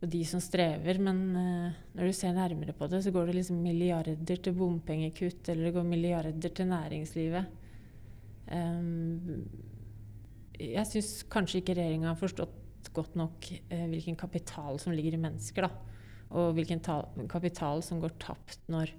på 0.00 0.08
de 0.08 0.20
som 0.24 0.40
strever. 0.42 1.00
Men 1.02 1.18
uh, 1.36 1.80
når 1.96 2.08
du 2.08 2.16
ser 2.16 2.36
nærmere 2.36 2.74
på 2.76 2.88
det, 2.90 3.02
så 3.04 3.12
går 3.14 3.28
det 3.28 3.40
liksom 3.40 3.60
milliarder 3.62 4.40
til 4.44 4.56
bompengekutt, 4.56 5.48
eller 5.48 5.68
det 5.68 5.74
går 5.76 5.90
milliarder 5.90 6.54
til 6.56 6.70
næringslivet. 6.70 7.58
Um, 8.50 9.44
jeg 10.60 10.88
syns 10.88 11.12
kanskje 11.30 11.60
ikke 11.60 11.76
regjeringa 11.78 12.10
har 12.10 12.18
forstått 12.20 12.90
godt 12.96 13.14
nok 13.20 13.52
uh, 13.70 13.86
hvilken 13.92 14.18
kapital 14.18 14.80
som 14.82 14.96
ligger 14.96 15.18
i 15.18 15.22
mennesker. 15.28 15.68
da, 15.68 16.26
Og 16.30 16.56
hvilken 16.56 16.82
kapital 17.30 17.84
som 17.84 18.00
går 18.02 18.16
tapt 18.22 18.64
når 18.72 18.94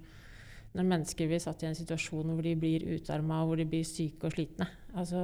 når 0.72 0.88
mennesker 0.88 1.28
blir 1.28 1.40
satt 1.42 1.64
i 1.64 1.68
en 1.68 1.76
situasjon 1.76 2.32
hvor 2.32 2.44
de 2.44 2.54
blir 2.56 2.86
utarma, 2.94 3.42
hvor 3.44 3.60
de 3.60 3.66
blir 3.68 3.84
syke 3.84 4.28
og 4.28 4.36
slitne. 4.36 4.68
Altså, 4.96 5.20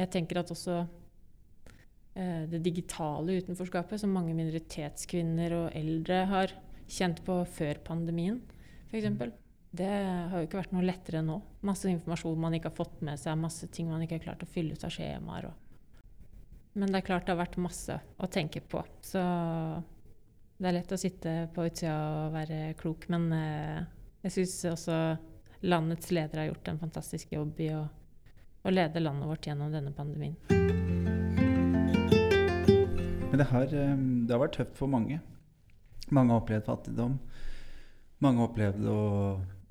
jeg 0.00 0.10
tenker 0.12 0.42
at 0.42 0.52
også 0.52 0.80
eh, 0.82 2.42
det 2.52 2.60
digitale 2.64 3.38
utenforskapet, 3.40 4.02
som 4.02 4.12
mange 4.12 4.34
minoritetskvinner 4.36 5.56
og 5.56 5.78
eldre 5.78 6.24
har 6.32 6.52
kjent 6.92 7.22
på 7.24 7.38
før 7.56 7.80
pandemien, 7.86 8.42
f.eks., 8.90 9.38
det 9.72 9.88
har 9.88 10.34
jo 10.36 10.44
ikke 10.44 10.58
vært 10.58 10.74
noe 10.74 10.84
lettere 10.84 11.22
nå. 11.24 11.38
Masse 11.64 11.88
informasjon 11.88 12.36
man 12.36 12.52
ikke 12.52 12.68
har 12.68 12.76
fått 12.76 12.98
med 13.08 13.16
seg, 13.16 13.38
masse 13.40 13.70
ting 13.72 13.88
man 13.88 14.02
ikke 14.04 14.18
har 14.18 14.26
klart 14.26 14.44
å 14.44 14.48
fylle 14.52 14.76
ut 14.76 14.84
av 14.84 14.92
skjemaer. 14.92 15.46
Men 16.76 16.92
det 16.92 17.00
er 17.00 17.06
klart 17.06 17.24
det 17.24 17.32
har 17.32 17.40
vært 17.40 17.56
masse 17.60 17.96
å 17.96 18.28
tenke 18.28 18.60
på. 18.60 18.82
Så 19.00 19.22
det 20.60 20.68
er 20.68 20.76
lett 20.76 20.92
å 20.92 21.00
sitte 21.00 21.32
på 21.56 21.64
utsida 21.70 21.94
og 22.26 22.36
være 22.36 22.60
klok, 22.80 23.08
men 23.12 23.24
eh, 23.32 23.80
jeg 24.22 24.34
syns 24.36 24.54
også 24.70 24.96
landets 25.66 26.10
ledere 26.14 26.44
har 26.44 26.52
gjort 26.52 26.68
en 26.70 26.78
fantastisk 26.78 27.32
jobb 27.34 27.60
i 27.62 27.70
å, 27.74 27.82
å, 28.62 28.70
lede 28.70 29.02
landet 29.02 29.30
vårt 29.30 29.46
gjennom 29.46 29.72
denne 29.74 29.90
pandemien. 29.94 30.36
Men 33.32 33.40
det 33.40 33.48
har, 33.50 33.66
eh, 33.66 33.96
det 33.96 34.34
har 34.34 34.42
vært 34.42 34.58
tøft 34.60 34.76
for 34.78 34.90
mange. 34.92 35.18
Mange 36.12 36.34
har 36.34 36.42
opplevd 36.42 36.68
fattigdom. 36.68 37.16
Mange 38.22 38.42
har 38.42 38.50
opplevd 38.50 38.86
å 38.92 39.00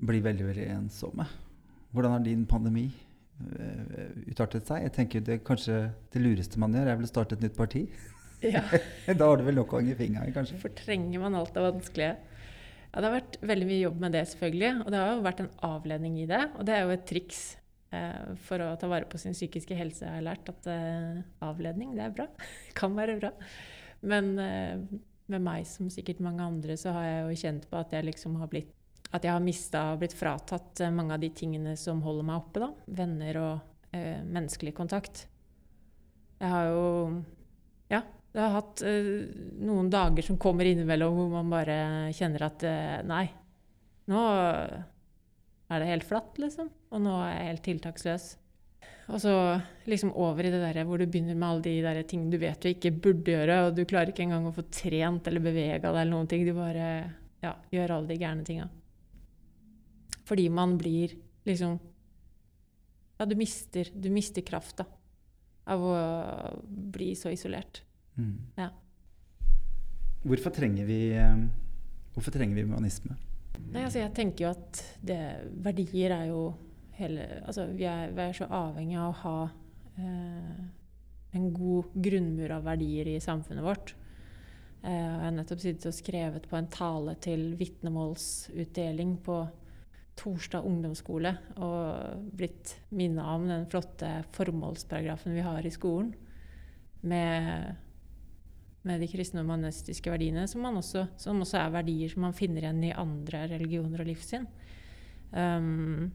bli 0.02 0.20
veldig 0.20 0.48
veldig 0.48 0.68
ensomme. 0.74 1.28
Hvordan 1.92 2.16
har 2.16 2.24
din 2.24 2.42
pandemi 2.48 2.86
uh, 2.88 4.08
utartet 4.26 4.66
seg? 4.66 4.80
Jeg 4.86 4.94
tenker 4.96 5.24
det 5.24 5.42
Kanskje 5.44 5.76
det 6.12 6.22
lureste 6.24 6.60
man 6.60 6.74
gjør, 6.74 6.88
er 6.88 6.98
vel 6.98 7.06
å 7.06 7.10
starte 7.10 7.36
et 7.36 7.44
nytt 7.44 7.56
parti? 7.56 7.84
Ja. 8.42 8.64
da 9.18 9.28
har 9.28 9.38
du 9.38 9.44
vel 9.46 9.60
nok 9.60 9.72
å 9.76 9.80
henge 9.80 9.94
fingeren 10.00 10.34
kanskje? 10.34 10.58
Fortrenger 10.64 11.22
man 11.22 11.36
alt 11.38 11.52
det 11.54 11.64
vanskelige. 11.68 12.16
Ja, 12.92 13.00
det 13.00 13.08
har 13.08 13.16
vært 13.16 13.38
veldig 13.40 13.66
mye 13.68 13.80
jobb 13.80 14.02
med 14.04 14.12
det, 14.12 14.26
selvfølgelig. 14.28 14.72
Og 14.84 14.92
det 14.92 15.00
har 15.00 15.10
jo 15.14 15.24
vært 15.24 15.42
en 15.44 15.52
avledning 15.64 16.18
i 16.20 16.28
det. 16.28 16.42
Og 16.58 16.66
det 16.68 16.74
er 16.76 16.82
jo 16.84 16.92
et 16.92 17.06
triks 17.08 17.40
eh, 17.96 18.34
for 18.44 18.60
å 18.60 18.74
ta 18.80 18.90
vare 18.92 19.08
på 19.08 19.20
sin 19.20 19.36
psykiske 19.36 19.78
helse, 19.78 20.04
jeg 20.04 20.18
har 20.18 20.26
lært. 20.26 20.52
At 20.52 20.68
eh, 20.68 21.22
avledning, 21.48 21.96
det 21.96 22.04
er 22.04 22.12
bra. 22.18 22.28
kan 22.78 22.92
være 22.98 23.16
bra. 23.22 23.32
Men 24.04 24.34
eh, 24.42 24.84
med 25.32 25.44
meg, 25.48 25.64
som 25.70 25.88
sikkert 25.92 26.20
mange 26.24 26.44
andre, 26.44 26.76
så 26.76 26.92
har 26.98 27.08
jeg 27.08 27.24
jo 27.24 27.42
kjent 27.46 27.68
på 27.70 27.80
at 27.80 27.96
jeg 27.96 28.10
liksom 28.10 28.36
har 28.42 28.52
blitt 28.52 28.72
at 29.12 29.26
jeg 29.26 29.34
har 29.34 29.44
mista 29.44 29.82
og 29.92 30.00
blitt 30.00 30.16
fratatt 30.16 30.80
eh, 30.80 30.92
mange 30.92 31.16
av 31.16 31.20
de 31.22 31.28
tingene 31.36 31.74
som 31.76 32.00
holder 32.04 32.26
meg 32.28 32.40
oppe. 32.40 32.62
da. 32.62 32.70
Venner 33.00 33.38
og 33.40 33.96
eh, 33.96 34.20
menneskelig 34.24 34.74
kontakt. 34.76 35.26
Jeg 36.40 36.50
har 36.50 36.70
jo 36.72 36.86
Ja, 37.92 38.00
jeg 38.32 38.42
har 38.42 38.54
hatt 38.56 38.82
uh, 38.86 39.24
noen 39.60 39.90
dager 39.92 40.24
som 40.24 40.38
kommer 40.40 40.68
innimellom 40.68 41.18
hvor 41.18 41.32
man 41.34 41.52
bare 41.52 41.76
kjenner 42.16 42.46
at 42.48 42.64
uh, 42.64 43.00
nei, 43.08 43.26
nå 44.08 44.22
er 45.72 45.82
det 45.82 45.90
helt 45.90 46.06
flatt, 46.06 46.38
liksom. 46.40 46.70
Og 46.92 47.02
nå 47.04 47.12
er 47.24 47.34
jeg 47.34 47.50
helt 47.50 47.64
tiltaksløs. 47.66 48.26
Og 49.12 49.18
så 49.20 49.32
liksom 49.90 50.12
over 50.20 50.46
i 50.46 50.52
det 50.52 50.60
der 50.62 50.84
hvor 50.86 51.00
du 51.00 51.06
begynner 51.10 51.36
med 51.36 51.48
alle 51.48 51.64
de 51.64 51.74
der 51.84 52.02
ting 52.08 52.28
du 52.30 52.38
vet 52.40 52.60
du 52.62 52.70
ikke 52.70 52.92
burde 52.94 53.34
gjøre, 53.34 53.58
og 53.66 53.76
du 53.76 53.84
klarer 53.88 54.12
ikke 54.12 54.24
engang 54.26 54.46
å 54.48 54.54
få 54.54 54.64
trent 54.72 55.26
eller 55.28 55.44
bevega 55.44 55.90
deg 55.90 55.98
eller 56.04 56.12
noen 56.14 56.30
ting. 56.30 56.44
Du 56.46 56.54
bare 56.56 56.86
ja, 57.42 57.56
gjør 57.74 57.96
alle 57.96 58.12
de 58.12 58.20
gærne 58.20 58.46
tinga. 58.46 58.68
Fordi 60.28 60.48
man 60.54 60.76
blir 60.80 61.16
liksom 61.48 61.80
Ja, 63.18 63.26
du 63.28 63.36
mister, 63.38 63.86
du 63.94 64.08
mister 64.10 64.42
krafta 64.42 64.86
av 65.70 65.82
å 65.86 65.96
bli 66.66 67.12
så 67.14 67.30
isolert. 67.30 67.82
Mm. 68.16 68.36
Ja. 68.58 68.68
Hvorfor 70.22 70.54
trenger 70.54 70.86
vi, 70.86 71.00
hvorfor 72.14 72.34
trenger 72.34 72.54
vi 72.54 72.66
humanisme? 72.66 73.16
Nei, 73.72 73.84
altså 73.86 74.02
jeg 74.02 74.12
tenker 74.16 74.46
jo 74.46 74.52
at 74.52 74.82
det, 75.04 75.18
verdier 75.64 76.14
er 76.16 76.28
jo 76.30 76.44
hele 76.98 77.24
Altså 77.40 77.66
vi 77.72 77.86
er, 77.88 78.12
vi 78.12 78.24
er 78.24 78.36
så 78.36 78.48
avhengig 78.52 78.98
av 79.00 79.08
å 79.08 79.18
ha 79.22 79.36
eh, 79.96 80.62
en 81.32 81.48
god 81.56 81.94
grunnmur 82.04 82.52
av 82.52 82.66
verdier 82.68 83.08
i 83.14 83.20
samfunnet 83.22 83.64
vårt. 83.64 83.94
Eh, 84.82 84.92
jeg 84.92 85.22
har 85.24 85.34
nettopp 85.36 85.62
sittet 85.62 85.88
og 85.88 85.96
skrevet 85.96 86.48
på 86.50 86.58
en 86.58 86.70
tale 86.72 87.16
til 87.24 87.52
vitnemålsutdeling 87.60 89.16
på 89.24 89.40
Torstad 90.20 90.66
ungdomsskole 90.68 91.30
og 91.64 92.26
blitt 92.36 92.74
minna 92.92 93.30
om 93.32 93.46
den 93.48 93.64
flotte 93.72 94.10
formålsparagrafen 94.36 95.32
vi 95.32 95.46
har 95.46 95.64
i 95.64 95.72
skolen. 95.72 96.12
Med 97.00 97.72
med 98.86 99.02
de 99.02 99.08
kristne 99.10 99.42
og 99.42 99.46
humanistiske 99.46 100.10
verdiene, 100.10 100.48
som, 100.50 100.64
også, 100.66 101.06
som, 101.20 101.42
også, 101.44 101.60
er 101.60 101.74
verdier 101.76 102.10
som 102.10 102.24
man 102.26 102.34
finner 102.34 102.64
igjen 102.64 102.82
i 102.88 102.94
andre 102.98 103.44
religioner 103.52 104.02
og 104.02 104.08
livssyn. 104.10 104.48
Um, 105.32 106.10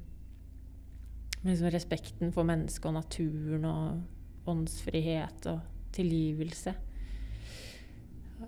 liksom 1.47 1.71
respekten 1.73 2.33
for 2.35 2.47
mennesket 2.47 2.89
og 2.89 2.97
naturen 2.99 3.67
og 3.69 4.49
åndsfrihet 4.51 5.47
og 5.51 5.61
tilgivelse. 5.95 6.75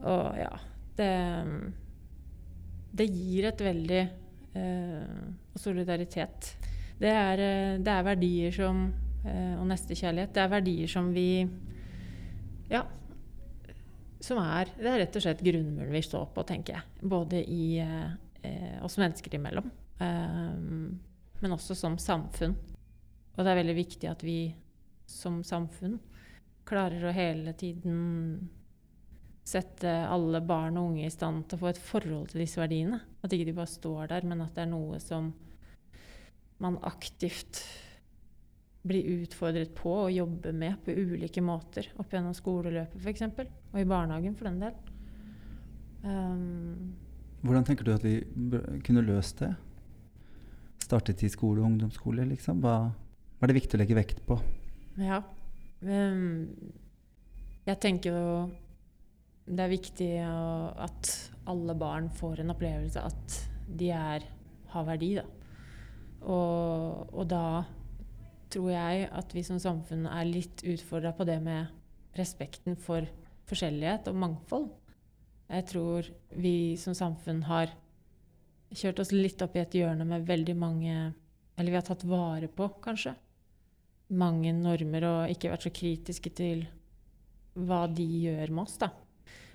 Og 0.04 0.36
ja 0.38 0.52
Det, 1.00 1.14
det 2.92 3.06
gir 3.08 3.46
et 3.48 3.62
veldig 3.64 4.02
uh, 4.60 5.22
solidaritet. 5.56 6.50
Det 7.00 7.10
er, 7.10 7.40
uh, 7.40 7.80
det 7.80 7.94
er 7.94 8.04
verdier 8.04 8.52
som 8.52 8.82
uh, 9.24 9.56
Og 9.62 9.66
nestekjærlighet. 9.72 10.34
Det 10.36 10.44
er 10.44 10.52
verdier 10.52 10.92
som 10.92 11.14
vi 11.16 11.48
Ja, 12.70 12.84
som 14.20 14.40
er 14.44 14.72
Det 14.76 14.90
er 14.90 15.00
rett 15.04 15.16
og 15.16 15.24
slett 15.24 15.44
grunnmuren 15.44 15.94
vi 15.96 16.02
står 16.04 16.26
på, 16.36 16.44
tenker 16.48 16.76
jeg. 16.76 17.08
Både 17.08 17.40
i 17.40 17.80
eh, 17.80 18.80
oss 18.84 18.98
mennesker 19.00 19.38
imellom, 19.38 19.70
eh, 20.04 20.58
men 21.40 21.56
også 21.56 21.78
som 21.78 21.98
samfunn. 22.02 22.58
Og 23.38 23.44
det 23.44 23.52
er 23.52 23.62
veldig 23.62 23.78
viktig 23.78 24.10
at 24.12 24.24
vi 24.28 24.40
som 25.10 25.40
samfunn 25.48 25.98
klarer 26.68 27.08
å 27.08 27.16
hele 27.16 27.56
tiden 27.58 28.50
sette 29.50 29.90
alle 30.06 30.42
barn 30.46 30.78
og 30.78 30.92
unge 30.92 31.08
i 31.08 31.14
stand 31.14 31.48
til 31.48 31.58
å 31.58 31.64
få 31.64 31.70
et 31.72 31.82
forhold 31.82 32.34
til 32.34 32.44
disse 32.44 32.60
verdiene. 32.62 33.00
At 33.24 33.34
ikke 33.34 33.48
de 33.50 33.56
bare 33.58 33.72
står 33.72 34.12
der, 34.12 34.28
men 34.30 34.44
at 34.46 34.54
det 34.54 34.68
er 34.68 34.74
noe 34.74 35.00
som 35.02 35.32
man 36.62 36.78
aktivt 36.86 37.64
blir 38.88 39.08
utfordret 39.20 39.74
på 39.76 39.92
og 40.06 40.14
jobbe 40.14 40.54
med 40.56 40.80
på 40.86 40.96
ulike 40.96 41.44
måter 41.44 41.90
opp 42.00 42.14
gjennom 42.14 42.36
skoleløpet 42.36 43.02
f.eks. 43.04 43.26
Og 43.74 43.82
i 43.82 43.88
barnehagen 43.88 44.38
for 44.40 44.50
den 44.50 44.62
del. 44.64 44.78
Um, 46.04 46.94
Hvordan 47.44 47.68
tenker 47.68 47.88
du 47.88 47.94
at 47.94 48.06
vi 48.06 48.22
kunne 48.86 49.04
løst 49.04 49.44
det? 49.44 49.52
Startet 50.84 51.22
i 51.24 51.30
skole 51.32 51.62
og 51.62 51.70
ungdomsskole, 51.70 52.24
liksom? 52.32 52.64
Hva, 52.64 52.90
hva 52.90 53.46
er 53.46 53.52
det 53.52 53.60
viktig 53.60 53.78
å 53.78 53.82
legge 53.84 54.00
vekt 54.00 54.24
på? 54.28 54.40
Ja. 55.00 55.22
Um, 55.84 56.48
jeg 57.68 57.80
tenker 57.84 58.16
jo 58.16 58.32
det 59.50 59.66
er 59.66 59.72
viktig 59.72 60.10
at 60.22 61.12
alle 61.50 61.74
barn 61.78 62.10
får 62.14 62.44
en 62.44 62.54
opplevelse 62.54 63.02
at 63.02 63.38
de 63.80 63.90
er, 63.94 64.26
har 64.74 64.86
verdi, 64.86 65.16
da. 65.18 65.26
Og, 66.20 67.14
og, 67.16 67.24
da 67.32 67.64
tror 68.54 68.72
jeg 68.74 69.10
at 69.16 69.34
vi 69.36 69.44
som 69.46 69.60
samfunn 69.62 70.08
er 70.10 70.28
litt 70.28 70.64
utfordra 70.66 71.14
på 71.16 71.28
det 71.28 71.38
med 71.44 71.70
respekten 72.18 72.78
for 72.80 73.06
forskjellighet 73.50 74.10
og 74.12 74.20
mangfold. 74.22 74.68
Jeg 75.50 75.66
tror 75.72 76.10
vi 76.38 76.78
som 76.78 76.96
samfunn 76.98 77.44
har 77.48 77.72
kjørt 78.70 79.02
oss 79.02 79.14
litt 79.16 79.42
opp 79.42 79.56
i 79.58 79.64
et 79.64 79.80
hjørne 79.80 80.06
med 80.06 80.28
veldig 80.28 80.56
mange 80.58 80.94
Eller 81.60 81.74
vi 81.74 81.76
har 81.76 81.84
tatt 81.84 82.06
vare 82.08 82.48
på, 82.48 82.70
kanskje, 82.80 83.12
mange 84.16 84.54
normer 84.56 85.04
og 85.04 85.32
ikke 85.34 85.50
vært 85.52 85.66
så 85.66 85.72
kritiske 85.76 86.32
til 86.32 86.62
hva 87.60 87.82
de 87.92 88.06
gjør 88.06 88.54
med 88.54 88.64
oss, 88.64 88.78
da. 88.80 88.88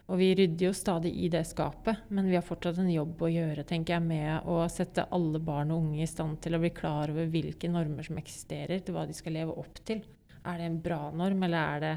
Og 0.04 0.18
vi 0.20 0.34
rydder 0.36 0.66
jo 0.66 0.72
stadig 0.76 1.14
i 1.16 1.30
det 1.32 1.46
skapet, 1.48 2.02
men 2.12 2.26
vi 2.28 2.36
har 2.36 2.44
fortsatt 2.44 2.76
en 2.82 2.90
jobb 2.92 3.22
å 3.24 3.30
gjøre 3.32 3.64
tenker 3.64 3.96
jeg, 3.96 4.04
med 4.04 4.48
å 4.52 4.58
sette 4.68 5.06
alle 5.16 5.40
barn 5.40 5.72
og 5.72 5.86
unge 5.86 6.02
i 6.04 6.08
stand 6.08 6.42
til 6.44 6.56
å 6.56 6.60
bli 6.60 6.70
klar 6.76 7.12
over 7.12 7.30
hvilke 7.32 7.70
normer 7.72 8.04
som 8.04 8.18
eksisterer, 8.20 8.82
til 8.84 8.96
hva 8.96 9.06
de 9.08 9.16
skal 9.16 9.38
leve 9.38 9.56
opp 9.56 9.80
til. 9.88 10.02
Er 10.44 10.60
det 10.60 10.66
en 10.68 10.82
bra 10.84 11.08
norm, 11.08 11.46
eller 11.46 11.70
er 11.76 11.84
det 11.86 11.94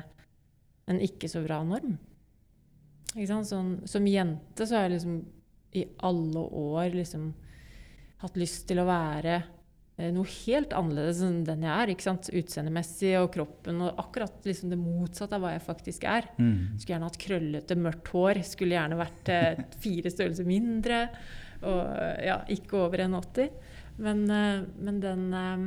en 0.87 1.01
ikke 1.03 1.27
så 1.27 1.43
bra 1.43 1.59
norm? 1.67 1.97
Sånn, 3.17 3.81
som 3.89 4.07
jente 4.07 4.63
så 4.63 4.77
har 4.77 4.87
jeg 4.87 4.97
liksom 4.97 5.19
i 5.75 5.83
alle 6.07 6.47
år 6.61 6.95
liksom 6.95 7.27
hatt 8.23 8.39
lyst 8.39 8.69
til 8.69 8.79
å 8.81 8.87
være 8.87 9.41
noe 9.97 10.29
helt 10.29 10.73
annerledes 10.77 11.23
enn 11.25 11.39
den 11.47 11.63
jeg 11.65 11.73
er. 11.73 11.89
ikke 11.89 12.05
sant? 12.05 12.27
Utseendemessig 12.29 13.15
og 13.17 13.31
kroppen. 13.33 13.79
og 13.81 13.97
Akkurat 14.03 14.45
liksom 14.45 14.69
det 14.69 14.77
motsatte 14.77 15.37
av 15.37 15.41
hva 15.41 15.55
jeg 15.55 15.63
faktisk 15.65 16.05
er. 16.05 16.27
Mm. 16.37 16.77
Skulle 16.77 16.93
gjerne 16.93 17.09
hatt 17.09 17.19
krøllete, 17.23 17.77
mørkt 17.81 18.11
hår. 18.13 18.41
Skulle 18.45 18.77
gjerne 18.77 18.99
vært 18.99 19.31
eh, 19.33 19.63
fire 19.85 20.13
størrelser 20.13 20.45
mindre. 20.49 21.01
Og 21.65 21.81
ja, 22.21 22.37
ikke 22.53 22.83
over 22.83 23.01
1,80. 23.07 23.49
Men, 24.05 24.23
eh, 24.29 24.61
men, 24.77 25.01
den 25.01 25.25
eh, 25.33 25.65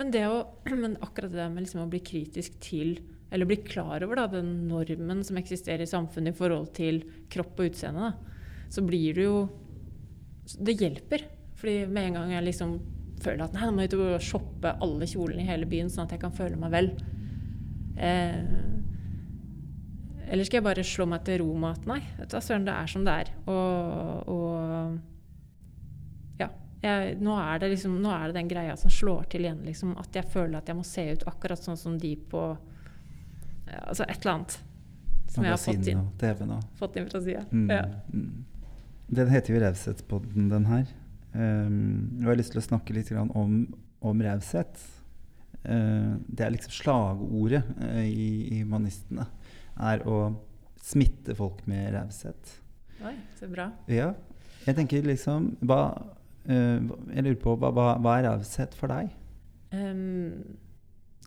men, 0.00 0.14
det 0.16 0.24
å, 0.30 0.40
men 0.72 0.96
akkurat 1.04 1.36
det 1.36 1.50
med 1.52 1.66
liksom 1.66 1.84
å 1.84 1.90
bli 1.92 2.00
kritisk 2.00 2.56
til 2.64 2.96
Eller 3.28 3.48
bli 3.48 3.60
klar 3.66 4.00
over 4.06 4.22
da, 4.22 4.28
den 4.32 4.68
normen 4.70 5.24
som 5.26 5.36
eksisterer 5.36 5.84
i 5.84 5.92
samfunnet 5.92 6.32
i 6.32 6.38
forhold 6.40 6.72
til 6.78 7.02
kropp 7.28 7.58
og 7.60 7.68
utseende, 7.68 8.08
da, 8.08 8.44
så 8.72 8.84
blir 8.86 9.16
det 9.18 9.28
jo 9.28 9.38
Det 10.56 10.80
hjelper. 10.80 11.28
Fordi 11.60 11.82
med 11.90 12.06
en 12.08 12.22
gang 12.22 12.38
jeg 12.38 12.48
liksom 12.52 12.78
føler 13.22 13.46
at 13.46 13.54
nei, 13.56 13.66
nå 13.66 13.74
må 13.74 13.84
jeg 13.84 13.94
ut 13.94 14.00
og 14.00 14.24
shoppe 14.24 14.72
alle 14.84 15.08
kjolene 15.08 15.44
i 15.44 15.48
hele 15.48 15.68
byen, 15.68 15.90
sånn 15.92 16.06
at 16.06 16.16
jeg 16.16 16.22
kan 16.22 16.34
føle 16.36 16.58
meg 16.60 16.74
vel. 16.74 16.90
Eh, 17.96 18.40
eller 20.26 20.46
skal 20.46 20.58
jeg 20.58 20.66
bare 20.66 20.84
slå 20.86 21.06
meg 21.08 21.22
til 21.26 21.38
ro 21.42 21.52
med 21.54 21.76
at 21.76 21.84
nei, 21.88 22.00
vet 22.18 22.32
du, 22.32 22.38
søren, 22.42 22.66
det 22.66 22.74
er 22.74 22.90
som 22.90 23.04
det 23.06 23.14
er. 23.22 23.28
Og, 23.52 24.32
og 24.32 24.50
ja. 26.42 26.48
Jeg, 26.82 27.16
nå, 27.22 27.36
er 27.38 27.62
det 27.62 27.70
liksom, 27.76 27.92
nå 28.02 28.10
er 28.12 28.24
det 28.28 28.40
den 28.40 28.50
greia 28.50 28.74
som 28.80 28.90
slår 28.92 29.22
til 29.32 29.46
igjen. 29.46 29.62
Liksom, 29.66 29.94
at 30.02 30.18
jeg 30.18 30.26
føler 30.32 30.58
at 30.58 30.72
jeg 30.72 30.78
må 30.78 30.84
se 30.86 31.04
ut 31.12 31.26
akkurat 31.30 31.62
sånn 31.62 31.78
som 31.78 31.94
de 32.02 32.16
på 32.18 32.42
ja, 33.66 33.80
Altså 33.86 34.04
et 34.06 34.18
eller 34.20 34.32
annet. 34.34 34.58
Som 35.30 35.44
jeg 35.44 35.52
har 35.52 35.62
fått 35.62 35.88
inn, 35.90 36.04
fått 36.78 36.98
inn 36.98 37.08
fra 37.10 37.20
sida. 37.22 37.42
Mm, 37.50 37.70
ja. 37.70 37.82
mm. 38.12 38.44
Den 39.16 39.30
heter 39.30 39.54
jo 39.54 39.62
Raushetspodden, 39.62 40.48
den 40.50 40.66
her. 40.66 40.86
Um, 41.36 42.16
og 42.16 42.22
jeg 42.22 42.30
har 42.30 42.38
lyst 42.40 42.54
til 42.54 42.62
å 42.62 42.64
snakke 42.64 42.94
litt 42.96 43.10
om, 43.12 43.58
om 44.00 44.22
raushet. 44.24 44.80
Uh, 45.66 46.16
det 46.28 46.46
er 46.46 46.54
liksom 46.54 46.72
slagordet 46.72 47.62
uh, 47.82 48.04
i, 48.04 48.28
i 48.54 48.60
humanistene. 48.62 49.26
Er 49.76 50.04
å 50.08 50.20
smitte 50.86 51.36
folk 51.36 51.60
med 51.68 51.90
raushet. 51.96 52.54
Oi, 53.04 53.16
så 53.36 53.50
bra. 53.50 53.68
Ja. 53.92 54.14
Jeg 54.66 54.78
tenker 54.78 55.04
liksom 55.06 55.52
hva, 55.68 55.80
uh, 56.48 56.78
Jeg 57.12 57.26
lurer 57.26 57.40
på 57.42 57.56
hva, 57.60 57.72
hva, 57.74 57.90
hva 58.00 58.16
er 58.16 58.30
raushet 58.30 58.76
for 58.78 58.92
deg? 58.94 59.12
Um, 59.76 60.56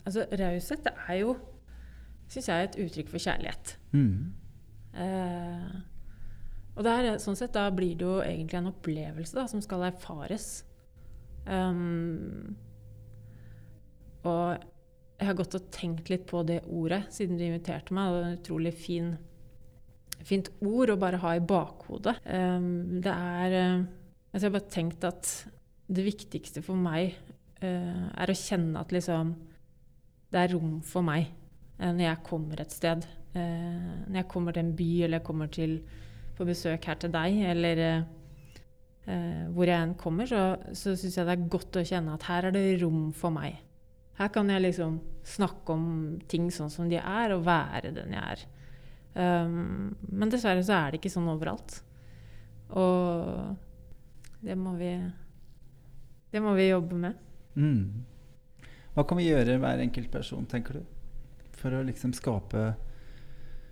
altså, 0.06 0.26
raushet 0.41 0.89
er 0.95 1.22
jo, 1.22 1.38
syns 2.32 2.50
jeg, 2.50 2.72
et 2.72 2.82
uttrykk 2.88 3.13
for 3.13 3.28
kjærlighet. 3.28 3.78
Mm. 3.93 4.34
Uh, 6.80 6.82
og 6.82 6.86
der, 6.88 7.12
sånn 7.20 7.36
sett, 7.36 7.52
da 7.52 7.68
blir 7.76 7.98
det 8.00 8.08
jo 8.08 8.18
egentlig 8.24 8.60
en 8.62 8.72
opplevelse 8.72 9.36
da, 9.36 9.46
som 9.52 9.60
skal 9.63 9.84
erfares. 9.89 10.63
Um, 11.44 12.56
og 14.24 14.60
jeg 15.20 15.28
har 15.28 15.36
gått 15.36 15.58
og 15.58 15.68
tenkt 15.76 16.12
litt 16.12 16.24
på 16.30 16.42
det 16.48 16.62
ordet 16.72 17.02
siden 17.12 17.39
du 17.39 17.44
inviterte 17.44 17.96
meg. 17.96 18.13
Det 18.13 18.20
er 18.22 18.30
et 18.30 18.39
utrolig 18.39 18.74
fin, 18.80 19.12
fint 20.24 20.48
ord 20.63 20.94
å 20.94 21.00
bare 21.02 21.20
ha 21.20 21.36
i 21.36 21.44
bakhodet. 21.44 22.15
Um, 22.24 23.02
det 23.04 23.12
er 23.12 23.58
uh, 23.58 23.84
altså 24.32 24.46
Jeg 24.46 24.48
har 24.48 24.56
bare 24.56 24.74
tenkt 24.78 25.08
at 25.10 25.34
det 25.89 26.06
viktigste 26.06 26.63
for 26.63 26.80
meg 26.80 27.18
uh, 27.60 28.08
er 28.15 28.32
å 28.32 28.39
kjenne 28.39 28.80
at 28.80 28.96
liksom 28.96 29.36
det 30.30 30.44
er 30.46 30.54
rom 30.54 30.78
for 30.86 31.04
meg 31.04 31.28
uh, 31.82 31.89
når 31.89 32.06
jeg 32.06 32.28
kommer 32.30 32.62
et 32.62 32.76
sted. 32.76 33.08
når 33.34 34.15
jeg 34.15 34.28
kommer 34.28 34.56
til 34.56 34.63
en 34.63 34.76
by 34.76 34.92
eller 35.06 35.20
jeg 35.20 35.26
kommer 35.28 35.50
til 35.54 35.74
på 36.39 36.47
besøk 36.47 36.88
her 36.88 36.99
til 36.99 37.12
deg, 37.12 37.39
eller 37.52 37.82
eh, 37.84 39.45
hvor 39.52 39.67
jeg 39.67 39.84
enn 39.84 39.97
kommer, 39.99 40.30
så, 40.30 40.56
så 40.71 40.95
syns 40.95 41.17
jeg 41.19 41.28
det 41.28 41.36
er 41.36 41.49
godt 41.52 41.82
å 41.82 41.84
kjenne 41.86 42.15
at 42.15 42.28
her 42.30 42.47
er 42.47 42.56
det 42.56 42.80
rom 42.84 43.10
for 43.15 43.36
meg. 43.36 43.60
Her 44.19 44.32
kan 44.36 44.49
jeg 44.52 44.63
liksom 44.63 44.99
snakke 45.28 45.75
om 45.75 45.84
ting 46.32 46.49
sånn 46.52 46.71
som 46.71 46.88
de 46.91 46.97
er, 46.99 47.36
og 47.36 47.45
være 47.47 47.93
den 47.95 48.15
jeg 48.15 48.23
er. 48.36 48.45
Um, 49.19 49.95
men 50.12 50.32
dessverre 50.32 50.63
så 50.63 50.75
er 50.75 50.91
det 50.91 50.99
ikke 50.99 51.12
sånn 51.12 51.30
overalt. 51.32 51.80
Og 52.78 53.56
det 54.45 54.56
må 54.56 54.75
vi 54.78 54.91
Det 56.30 56.39
må 56.45 56.54
vi 56.54 56.67
jobbe 56.67 56.95
med. 56.95 57.15
Mm. 57.58 58.06
Hva 58.93 59.04
kan 59.08 59.17
vi 59.17 59.25
gjøre, 59.32 59.58
hver 59.58 59.82
enkelt 59.82 60.12
person, 60.13 60.45
tenker 60.45 60.78
du, 60.78 60.84
for 61.58 61.73
å 61.73 61.80
liksom 61.88 62.13
skape, 62.13 62.67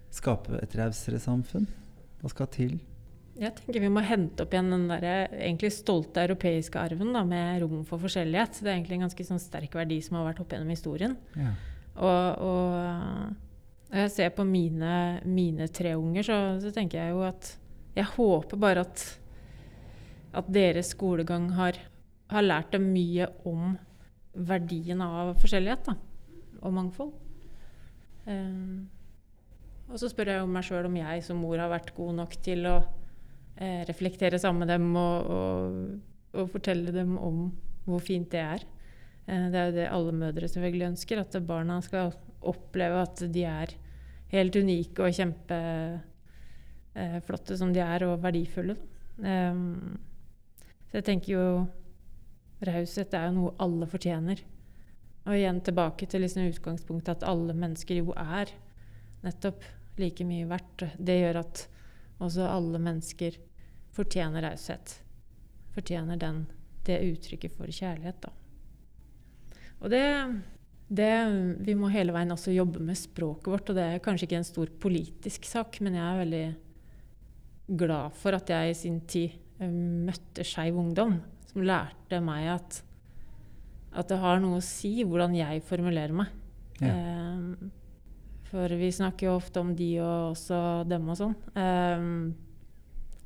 skape 0.09 0.57
et 0.63 0.73
rausere 0.79 1.19
samfunn? 1.21 1.67
Hva 2.21 2.31
skal 2.33 2.49
til? 2.53 2.77
Jeg 3.37 3.53
tenker 3.53 3.83
Vi 3.83 3.89
må 3.93 4.01
hente 4.05 4.45
opp 4.45 4.53
igjen 4.55 4.71
den 4.73 4.87
der, 4.89 5.27
egentlig 5.35 5.69
stolte 5.75 6.23
europeiske 6.25 6.79
arven 6.81 7.13
da, 7.13 7.21
med 7.27 7.61
rom 7.61 7.83
for 7.85 8.01
forskjellighet. 8.01 8.63
Det 8.63 8.71
er 8.71 8.75
egentlig 8.75 8.97
en 8.97 9.05
ganske 9.05 9.25
sånn, 9.27 9.41
sterk 9.41 9.77
verdi 9.77 9.99
som 10.01 10.17
har 10.17 10.31
vært 10.31 10.41
opp 10.41 10.55
gjennom 10.55 10.73
historien. 10.73 11.13
Ja. 11.37 11.51
Og, 11.97 12.47
og, 12.47 13.35
jeg 13.93 14.11
ser 14.11 14.33
på 14.35 14.43
mine, 14.43 15.21
mine 15.29 15.69
tre 15.71 15.93
unger, 15.97 16.25
så, 16.25 16.39
så, 16.61 16.73
tenker 16.75 16.99
jeg 16.99 17.13
jo 17.13 17.21
at 17.23 17.53
Jeg 17.95 18.09
håper 18.17 18.59
bare 18.61 18.83
at, 18.83 19.05
at 20.37 20.49
deres 20.53 20.91
skolegang 20.93 21.47
har, 21.57 21.77
har, 22.33 22.45
lært 22.45 22.73
dem 22.75 22.89
mye 22.93 23.29
om 23.47 23.77
verdien 24.33 25.01
av 25.01 25.31
forskjellighet 25.41 25.87
da, 25.87 25.95
og 26.61 26.75
mangfold. 26.75 27.15
Um, 28.27 28.89
og 29.87 29.95
så 29.99 30.09
spør 30.11 30.29
jeg 30.33 30.39
jo 30.41 30.47
meg 30.51 30.65
sjøl 30.67 30.85
om 30.89 30.95
jeg 30.99 31.21
som 31.23 31.37
mor 31.39 31.57
har 31.61 31.69
vært 31.71 31.93
god 31.95 32.17
nok 32.19 32.33
til 32.43 32.65
å 32.67 32.75
eh, 33.55 33.83
reflektere 33.87 34.39
sammen 34.41 34.65
med 34.65 34.71
dem 34.73 34.85
og, 34.99 35.29
og, 35.31 35.61
og, 36.35 36.49
fortelle 36.51 36.91
dem 36.95 37.11
om 37.17 37.51
hvor 37.87 38.01
fint 38.03 38.31
det 38.33 38.41
er. 38.43 38.61
Eh, 39.27 39.45
det 39.53 39.59
er 39.59 39.65
jo 39.69 39.77
det 39.77 39.93
alle 39.95 40.13
mødre 40.19 40.47
selvfølgelig 40.51 40.89
ønsker, 40.91 41.15
at 41.23 41.33
barna 41.47 41.75
skal 41.85 42.05
oppleve 42.47 42.97
at 43.05 43.17
de 43.31 43.43
er 43.47 43.69
helt 44.33 44.55
unike 44.59 45.03
og 45.03 45.15
kjempeflotte 45.15 47.53
eh, 47.55 47.59
som 47.63 47.69
de 47.73 47.81
er, 47.83 48.01
og 48.09 48.23
verdifulle. 48.23 48.75
Um, 49.17 49.97
så 50.91 50.95
jeg 50.99 51.07
tenker 51.07 51.29
jo 51.31 51.45
Raushet 52.67 53.13
er 53.13 53.25
jo 53.27 53.33
noe 53.35 53.55
alle 53.61 53.85
fortjener. 53.89 54.37
Og 55.27 55.33
igjen 55.35 55.59
tilbake 55.61 56.05
til 56.09 56.21
liksom 56.23 56.49
utgangspunktet 56.49 57.19
at 57.19 57.27
alle 57.27 57.53
mennesker 57.53 57.95
jo 57.99 58.13
er 58.17 58.47
nettopp 59.25 59.61
like 60.01 60.25
mye 60.27 60.47
verdt. 60.49 60.87
Det 60.97 61.19
gjør 61.19 61.41
at 61.43 61.63
også 62.23 62.47
alle 62.49 62.81
mennesker 62.81 63.37
fortjener 63.97 64.45
raushet. 64.45 64.99
Fortjener 65.75 66.19
den, 66.21 66.43
det 66.85 67.01
uttrykket 67.11 67.53
for 67.57 67.69
kjærlighet, 67.69 68.21
da. 68.21 68.33
Og 69.81 69.91
det 69.93 70.05
Det, 70.87 71.11
vi 71.67 71.73
må 71.75 71.89
hele 71.91 72.13
veien 72.15 72.31
også 72.31 72.53
jobbe 72.55 72.79
med 72.79 72.95
språket 72.95 73.49
vårt, 73.51 73.69
og 73.69 73.75
det 73.75 73.83
er 73.83 73.99
kanskje 73.99 74.23
ikke 74.23 74.37
en 74.39 74.45
stor 74.47 74.69
politisk 74.79 75.43
sak, 75.43 75.81
men 75.83 75.97
jeg 75.99 76.05
er 76.07 76.21
veldig 76.21 76.45
glad 77.75 78.13
for 78.15 78.31
at 78.37 78.47
jeg 78.47 78.69
i 78.71 78.77
sin 78.79 79.01
tid 79.03 79.33
eh, 79.59 79.67
møtte 79.67 80.45
Skeiv 80.47 80.79
Ungdom, 80.79 81.17
som 81.49 81.65
lærte 81.67 82.21
meg 82.23 82.47
at, 82.53 82.79
at 83.99 84.07
det 84.07 84.21
har 84.23 84.39
noe 84.39 84.61
å 84.61 84.63
si 84.63 85.03
hvordan 85.03 85.35
jeg 85.35 85.65
formulerer 85.67 86.15
meg. 86.15 86.31
Ja. 86.79 86.93
Eh, 86.93 87.67
for 88.49 88.71
vi 88.79 88.91
snakker 88.93 89.27
jo 89.27 89.37
ofte 89.37 89.61
om 89.61 89.73
de 89.75 89.89
og 90.03 90.33
også 90.33 90.59
dem 90.87 91.09
og 91.11 91.17
sånn. 91.19 91.35
Um, 91.57 92.35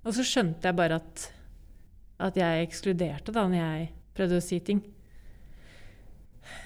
og 0.01 0.15
så 0.17 0.25
skjønte 0.25 0.69
jeg 0.69 0.77
bare 0.77 0.97
at, 1.01 1.27
at 2.29 2.39
jeg 2.39 2.65
ekskluderte 2.65 3.33
da 3.35 3.45
når 3.45 3.59
jeg 3.59 3.91
prøvde 4.17 4.39
å 4.39 4.45
si 4.45 4.59
ting. 4.65 4.81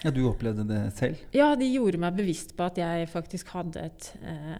Ja, 0.03 0.11
Du 0.11 0.23
opplevde 0.29 0.63
det 0.67 0.79
selv? 0.97 1.19
Ja, 1.35 1.51
de 1.59 1.67
gjorde 1.67 1.99
meg 2.01 2.15
bevisst 2.17 2.55
på 2.57 2.65
at 2.67 2.79
jeg 2.79 3.09
faktisk 3.11 3.51
hadde 3.53 3.83
et, 3.89 4.09
eh, 4.23 4.57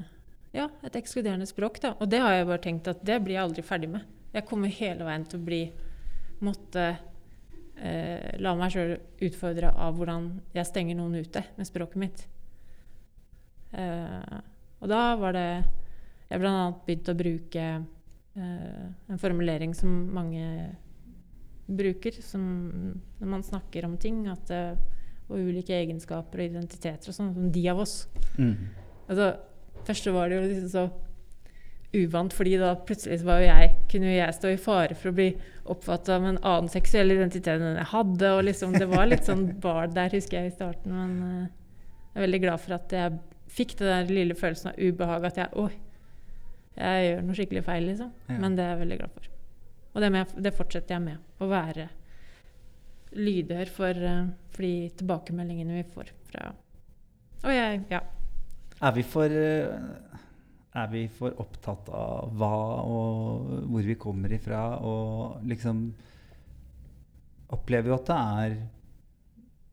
ja, 0.58 0.68
et 0.84 1.00
ekskluderende 1.00 1.48
språk. 1.50 1.80
Da. 1.82 1.96
Og 2.00 2.12
det 2.12 2.22
har 2.22 2.36
jeg 2.36 2.50
bare 2.52 2.64
tenkt 2.64 2.92
at 2.92 3.04
det 3.06 3.22
blir 3.24 3.38
jeg 3.38 3.48
aldri 3.48 3.66
ferdig 3.66 3.90
med. 3.96 4.06
Jeg 4.36 4.48
kommer 4.50 4.80
hele 4.82 5.08
veien 5.08 5.28
til 5.30 5.40
å 5.40 5.48
bli 5.48 5.66
Måtte 6.44 6.82
eh, 7.80 8.34
la 8.44 8.52
meg 8.60 8.74
sjøl 8.74 8.98
utfordre 9.24 9.70
av 9.72 9.96
hvordan 9.96 10.26
jeg 10.54 10.68
stenger 10.68 10.98
noen 11.00 11.16
ute 11.24 11.46
med 11.56 11.70
språket 11.70 12.02
mitt. 12.02 12.26
Eh, 13.76 14.40
og 14.82 14.92
da 14.92 15.02
var 15.20 15.36
det 15.36 15.50
Jeg 16.30 16.42
bl.a. 16.42 16.72
begynte 16.88 17.14
å 17.14 17.20
bruke 17.20 17.66
eh, 17.76 18.86
en 19.12 19.22
formulering 19.22 19.76
som 19.78 19.92
mange 20.16 20.46
bruker 21.66 22.18
som, 22.22 22.42
når 23.20 23.30
man 23.30 23.46
snakker 23.46 23.86
om 23.86 23.98
ting. 24.02 24.24
At 24.32 24.50
eh, 24.54 24.74
og 25.26 25.42
ulike 25.42 25.74
egenskaper 25.74 26.42
og 26.42 26.52
identiteter 26.52 27.10
og 27.10 27.18
sånn, 27.18 27.34
som 27.34 27.50
de 27.54 27.66
av 27.72 27.82
oss. 27.82 27.96
Mm. 28.38 28.70
Altså, 29.08 29.32
først 29.88 30.10
var 30.14 30.30
det 30.30 30.38
jo 30.38 30.46
liksom 30.46 30.72
så 30.74 30.86
uvant, 31.96 32.34
fordi 32.36 32.58
da 32.60 32.74
plutselig 32.86 33.22
var 33.26 33.40
jo 33.42 33.48
jeg, 33.48 33.70
kunne 33.92 34.10
jo 34.10 34.18
jeg 34.18 34.36
stå 34.36 34.52
i 34.52 34.60
fare 34.60 34.98
for 35.00 35.12
å 35.12 35.16
bli 35.16 35.30
oppfatta 35.72 36.18
med 36.22 36.34
en 36.34 36.42
annen 36.44 36.72
seksuell 36.72 37.14
identitet 37.16 37.62
enn 37.62 37.80
jeg 37.80 37.92
hadde. 37.94 38.34
og 38.36 38.44
liksom, 38.50 38.76
Det 38.76 38.90
var 38.92 39.08
litt 39.10 39.30
sånn 39.30 39.48
bar 39.66 39.90
der, 39.94 40.14
husker 40.14 40.42
jeg, 40.42 40.52
i 40.52 40.58
starten. 40.58 40.94
Men 40.94 41.16
uh, 41.24 41.48
jeg 42.12 42.20
er 42.20 42.28
veldig 42.28 42.42
glad 42.46 42.64
for 42.66 42.78
at 42.78 42.96
jeg 42.96 43.18
fikk 43.56 43.78
den 43.80 43.91
der 43.91 44.13
lille 44.13 44.36
følelsen 44.38 44.72
av 44.72 44.80
ubehag. 44.80 45.28
At 45.30 45.39
jeg 45.41 45.62
oi, 45.62 45.72
jeg 46.76 47.06
gjør 47.10 47.22
noe 47.26 47.38
skikkelig 47.38 47.63
feil, 47.65 47.88
liksom. 47.91 48.12
Ja. 48.30 48.39
Men 48.41 48.58
det 48.58 48.65
er 48.65 48.74
jeg 48.74 48.82
veldig 48.84 49.00
glad 49.02 49.15
for. 49.15 49.30
Og 49.96 50.04
det, 50.04 50.10
med, 50.12 50.34
det 50.44 50.56
fortsetter 50.58 50.98
jeg 50.98 51.06
med. 51.06 51.22
Å 51.39 51.48
være 51.50 51.88
lydhør 53.15 53.72
for, 53.72 54.02
uh, 54.04 54.28
for 54.52 54.68
de 54.68 54.89
tilbakemeldingene 55.00 55.78
vi 55.78 55.86
får 55.94 56.12
fra 56.32 56.50
Og 57.46 57.54
jeg, 57.54 57.86
ja. 57.94 58.02
Er 58.84 58.91
vi 58.98 59.06
for 59.08 59.32
eh, 59.32 59.70
Er 60.76 60.89
vi 60.91 61.06
for 61.15 61.38
opptatt 61.39 61.88
av 61.96 62.34
hva 62.36 62.58
og 62.84 63.54
hvor 63.72 63.88
vi 63.88 63.96
kommer 63.96 64.34
ifra, 64.36 64.65
og 64.84 65.46
liksom 65.48 65.86
Opplever 67.56 67.94
jo 67.94 67.96
at 67.96 68.10
det 68.10 68.20
er 68.20 68.58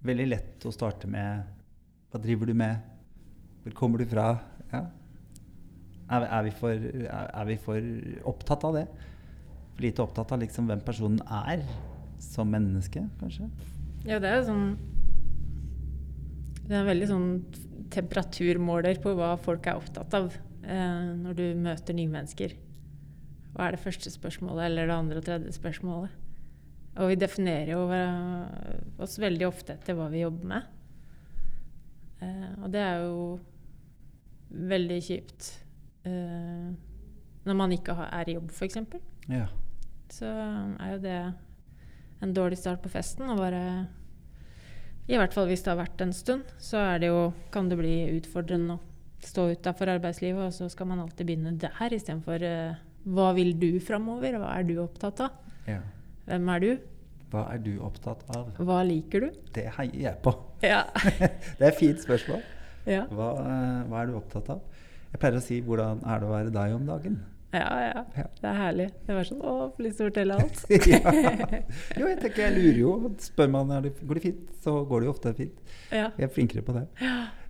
veldig 0.06 0.28
lett 0.28 0.68
å 0.68 0.74
starte 0.74 1.10
med 1.10 1.42
Hva 2.12 2.22
driver 2.22 2.52
du 2.52 2.54
med? 2.62 2.91
Hvor 3.62 3.74
kommer 3.78 4.02
du 4.02 4.06
fra? 4.10 4.26
Ja. 4.72 4.86
Er, 6.12 6.26
er, 6.26 6.42
vi 6.44 6.52
for, 6.56 6.86
er, 7.08 7.44
vi 7.48 7.56
for 7.62 7.90
opptatt 8.28 8.64
av 8.68 8.76
det? 8.76 8.86
For 9.72 9.84
lite 9.84 10.02
opptatt 10.04 10.32
av 10.34 10.42
liksom 10.42 10.66
hvem 10.68 10.82
personen 10.84 11.22
er 11.24 11.62
som 12.22 12.50
menneske, 12.50 13.04
kanskje? 13.20 13.46
Ja, 14.06 14.18
det 14.22 14.30
er 14.30 14.42
sånn 14.46 14.74
Det 16.66 16.74
er 16.74 16.88
veldig 16.88 17.08
sånn 17.10 17.28
temperaturmåler 17.92 18.98
på 19.02 19.14
hva 19.18 19.34
folk 19.40 19.66
er 19.68 19.78
opptatt 19.78 20.14
av 20.16 20.32
eh, 20.32 21.08
når 21.18 21.38
du 21.38 21.44
møter 21.60 21.96
nye 21.96 22.10
mennesker. 22.10 22.54
Hva 23.52 23.66
er 23.66 23.76
det 23.76 23.82
første 23.82 24.10
spørsmålet, 24.10 24.64
eller 24.66 24.88
det 24.88 24.96
andre 24.96 25.20
og 25.20 25.26
tredje 25.26 25.52
spørsmålet? 25.54 26.14
Og 27.00 27.08
vi 27.08 27.18
definerer 27.20 27.72
jo 27.72 27.82
oss 29.00 29.18
veldig 29.20 29.46
ofte 29.48 29.76
etter 29.76 29.96
hva 29.96 30.08
vi 30.12 30.24
jobber 30.24 30.48
med. 30.54 30.70
Eh, 32.22 32.50
og 32.62 32.70
det 32.72 32.82
er 32.84 33.04
jo 33.04 33.16
veldig 34.52 34.98
kjipt 35.04 35.48
uh, 36.06 36.70
når 37.42 37.58
man 37.58 37.74
ikke 37.74 37.96
har, 37.98 38.12
er 38.20 38.30
i 38.30 38.36
jobb, 38.36 38.52
f.eks. 38.54 38.78
Ja. 39.32 39.48
Så 40.12 40.28
er 40.28 40.92
jo 40.92 41.00
det 41.02 41.18
en 42.22 42.34
dårlig 42.36 42.60
start 42.60 42.82
på 42.84 42.92
festen. 42.92 43.26
Og 43.32 43.40
bare 43.40 43.62
I 45.10 45.18
hvert 45.18 45.34
fall 45.34 45.48
hvis 45.50 45.64
det 45.64 45.72
har 45.72 45.80
vært 45.80 46.04
en 46.04 46.14
stund, 46.14 46.54
så 46.62 46.84
det 47.02 47.10
jo, 47.10 47.32
kan 47.54 47.70
det 47.70 47.80
bli 47.80 47.96
utfordrende 48.18 48.78
å 48.78 48.82
stå 49.22 49.48
utafor 49.54 49.90
arbeidslivet, 49.96 50.42
og 50.46 50.54
så 50.54 50.68
skal 50.70 50.88
man 50.90 51.02
alltid 51.02 51.26
begynne 51.26 51.56
der 51.58 51.94
istedenfor 51.94 52.46
uh, 52.46 52.78
hva 53.02 53.32
vil 53.34 53.56
du 53.58 53.80
framover? 53.82 54.38
Hva 54.38 54.54
er 54.60 54.66
du 54.68 54.76
opptatt 54.82 55.26
av? 55.26 55.42
ja. 55.66 55.82
Hvem 56.22 56.48
er 56.54 56.60
du? 56.62 56.68
Hva 57.32 57.40
er 57.50 57.62
du 57.64 57.72
opptatt 57.82 58.20
av? 58.36 58.52
Hva 58.62 58.82
liker 58.86 59.24
du? 59.24 59.38
Det 59.56 59.64
heier 59.78 60.02
jeg 60.04 60.18
på. 60.22 60.30
Ja. 60.62 60.84
Det 61.58 61.64
er 61.64 61.70
et 61.72 61.80
fint 61.80 61.98
spørsmål. 61.98 62.44
Ja. 62.88 63.04
Hva, 63.10 63.28
eh, 63.42 63.82
hva 63.90 64.02
er 64.02 64.10
du 64.10 64.16
opptatt 64.18 64.48
av? 64.54 64.62
Jeg 65.12 65.20
pleier 65.20 65.36
å 65.36 65.44
si 65.44 65.60
'hvordan 65.60 66.00
er 66.08 66.20
det 66.20 66.26
å 66.26 66.32
være 66.32 66.52
deg 66.54 66.74
om 66.74 66.86
dagen'? 66.88 67.20
Ja, 67.52 67.68
ja. 67.84 68.04
Ja. 68.16 68.24
Det 68.40 68.48
er 68.48 68.54
herlig. 68.56 68.86
Det 69.06 69.14
var 69.14 69.26
sånn 69.28 69.42
Å, 69.44 69.54
får 69.76 69.84
lyst 69.84 69.98
til 70.00 70.06
å 70.06 70.08
fortelle 70.08 70.36
alt. 70.40 70.62
ja. 70.94 71.00
Jo, 72.00 72.06
jeg 72.08 72.18
tenker 72.22 72.46
jeg 72.46 72.54
lurer 72.56 72.78
jo. 72.80 72.92
Spør 73.20 73.50
man 73.52 73.68
om 73.68 73.84
det, 73.84 73.92
går 74.08 74.20
fint, 74.24 74.46
så 74.64 74.78
går 74.88 75.02
det 75.02 75.06
jo 75.10 75.12
ofte 75.12 75.34
fint. 75.36 75.58
Ja. 75.90 76.08
Jeg 76.16 76.30
er 76.30 76.32
flinkere 76.32 76.64
på 76.64 76.72
det. 76.78 76.86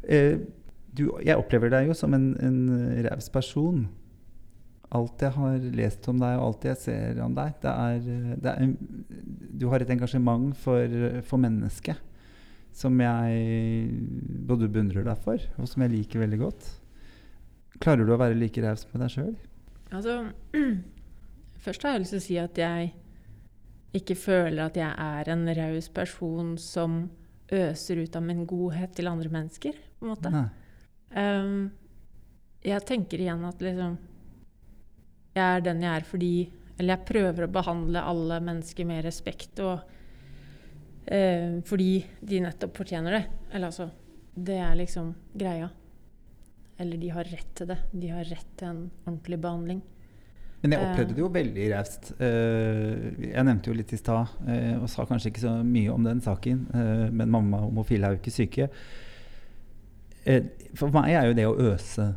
Eh, 0.03 0.43
du, 0.91 1.05
jeg 1.23 1.39
opplever 1.39 1.71
deg 1.71 1.87
jo 1.87 1.95
som 1.95 2.15
en, 2.19 2.33
en 2.43 2.59
raus 3.07 3.31
person. 3.31 3.85
Alt 4.93 5.23
jeg 5.23 5.37
har 5.39 5.71
lest 5.79 6.09
om 6.11 6.19
deg, 6.19 6.35
og 6.35 6.49
alt 6.49 6.67
jeg 6.67 6.81
ser 6.83 7.23
om 7.23 7.39
deg, 7.39 7.55
det 7.63 7.71
er, 7.71 8.35
det 8.43 8.57
er 8.57 8.75
Du 9.63 9.69
har 9.71 9.81
et 9.81 9.95
engasjement 9.95 10.51
for, 10.59 10.99
for 11.23 11.41
mennesket 11.41 12.03
som 12.73 12.97
jeg 13.01 13.89
både 14.49 14.69
beundrer 14.73 15.05
deg 15.07 15.21
for, 15.25 15.43
og 15.61 15.69
som 15.69 15.85
jeg 15.85 15.93
liker 15.93 16.23
veldig 16.23 16.41
godt. 16.41 16.69
Klarer 17.83 18.07
du 18.07 18.15
å 18.15 18.21
være 18.21 18.39
like 18.39 18.63
raus 18.65 18.87
med 18.93 19.05
deg 19.05 19.13
sjøl? 19.13 19.35
Altså 19.93 20.19
Først 21.65 21.85
har 21.85 21.95
jeg 21.95 22.03
lyst 22.03 22.15
til 22.17 22.23
å 22.23 22.27
si 22.27 22.39
at 22.43 22.59
jeg 22.59 22.93
ikke 23.97 24.17
føler 24.17 24.65
at 24.65 24.79
jeg 24.81 24.89
er 24.89 25.29
en 25.35 25.45
raus 25.55 25.89
person 25.93 26.57
som 26.59 27.05
øser 27.53 28.01
ut 28.01 28.17
av 28.17 28.25
min 28.25 28.47
godhet 28.49 28.95
til 28.97 29.11
andre 29.11 29.29
mennesker, 29.33 29.77
på 29.77 30.07
en 30.07 30.13
måte. 30.15 30.33
Ehm, 31.13 31.59
jeg 32.65 32.87
tenker 32.89 33.21
igjen 33.21 33.45
at 33.45 33.61
liksom 33.61 33.99
Jeg 35.35 35.43
er 35.43 35.65
den 35.65 35.81
jeg 35.83 35.91
er 35.99 36.05
fordi 36.07 36.35
Eller 36.79 36.95
jeg 36.95 37.07
prøver 37.09 37.45
å 37.45 37.53
behandle 37.53 38.05
alle 38.07 38.39
mennesker 38.41 38.87
med 38.89 39.03
respekt 39.05 39.61
og 39.61 39.83
eh, 41.07 41.61
fordi 41.65 42.05
de 42.23 42.41
nettopp 42.41 42.77
fortjener 42.77 43.11
det. 43.19 43.25
Eller 43.53 43.67
altså 43.71 43.91
Det 44.35 44.57
er 44.57 44.75
liksom 44.77 45.15
greia. 45.37 45.69
Eller 46.79 46.97
de 46.97 47.09
har 47.13 47.25
rett 47.25 47.55
til 47.55 47.67
det. 47.69 47.79
De 47.93 48.09
har 48.09 48.25
rett 48.25 48.47
til 48.57 48.69
en 48.69 48.91
ordentlig 49.07 49.39
behandling. 49.41 49.83
Men 50.63 50.71
jeg 50.73 50.81
Eh. 50.81 50.91
opplevde 50.93 51.15
det 51.15 51.19
jo 51.19 51.29
veldig 51.29 51.65
raust. 51.75 52.13
Eh, 52.21 53.31
jeg 53.35 53.45
nevnte 53.45 53.67
jo 53.67 53.75
litt 53.75 53.93
i 53.93 53.97
stad, 53.99 54.29
eh, 54.49 54.79
og 54.81 54.89
sa 54.89 55.05
kanskje 55.05 55.31
ikke 55.33 55.41
så 55.43 55.63
mye 55.65 55.91
om 55.93 56.05
den 56.05 56.21
saken, 56.21 56.67
men 57.13 57.29
mamma 57.31 57.59
og 57.59 57.71
homofile 57.73 58.05
er 58.07 58.15
jo 58.15 58.21
ikke 58.23 58.31
syke. 58.31 58.69
For 60.75 60.89
meg 60.95 61.11
er 61.11 61.27
jo 61.27 61.35
det 61.35 61.47
å 61.47 61.57
øse 61.75 62.15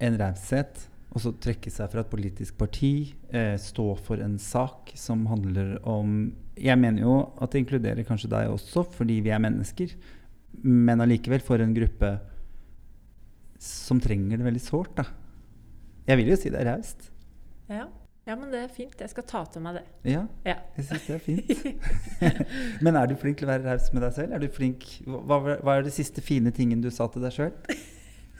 en 0.00 0.16
raushet, 0.18 0.86
og 1.10 1.18
så 1.24 1.32
trekke 1.42 1.70
seg 1.74 1.90
fra 1.90 2.04
et 2.04 2.10
politisk 2.12 2.54
parti, 2.60 3.14
eh, 3.34 3.56
stå 3.58 3.86
for 3.98 4.22
en 4.22 4.36
sak 4.38 4.92
som 4.94 5.24
handler 5.26 5.78
om 5.88 6.32
Jeg 6.60 6.76
mener 6.78 7.02
jo 7.02 7.14
at 7.40 7.50
det 7.50 7.62
inkluderer 7.64 8.04
kanskje 8.04 8.28
deg 8.30 8.50
også, 8.52 8.84
fordi 8.94 9.20
vi 9.24 9.30
er 9.32 9.40
mennesker, 9.40 9.94
men 10.62 11.00
allikevel 11.00 11.40
for 11.40 11.58
en 11.64 11.72
gruppe 11.74 12.10
som 13.60 14.00
trenger 14.00 14.36
det 14.40 14.44
veldig 14.46 14.60
sårt, 14.62 14.92
da. 14.98 15.04
Jeg 16.08 16.18
vil 16.20 16.30
jo 16.32 16.36
si 16.36 16.50
det 16.52 16.60
er 16.60 16.68
raust. 16.74 17.10
Ja. 17.70 17.86
ja, 18.26 18.36
men 18.36 18.50
det 18.52 18.60
er 18.64 18.68
fint. 18.72 18.96
Jeg 18.98 19.10
skal 19.12 19.24
ta 19.28 19.42
til 19.52 19.62
meg 19.64 19.78
det. 19.78 19.84
Ja, 20.12 20.26
Ja. 20.44 20.56
jeg 20.76 20.84
syns 20.88 21.06
det 21.06 21.16
er 21.16 21.24
fint. 21.24 21.50
Men 22.84 22.96
er 22.96 23.06
du 23.06 23.14
flink 23.20 23.38
til 23.38 23.46
å 23.48 23.52
være 23.52 23.68
raus 23.68 23.90
med 23.94 24.02
deg 24.02 24.16
selv? 24.16 24.32
Er 24.36 24.42
du 24.42 24.48
flink, 24.52 24.86
hva, 25.06 25.38
hva 25.60 25.76
er 25.78 25.86
det 25.86 25.92
siste 25.94 26.20
fine 26.24 26.50
tingen 26.56 26.80
du 26.82 26.90
sa 26.90 27.06
til 27.12 27.22
deg 27.24 27.32
sjøl? 27.36 27.52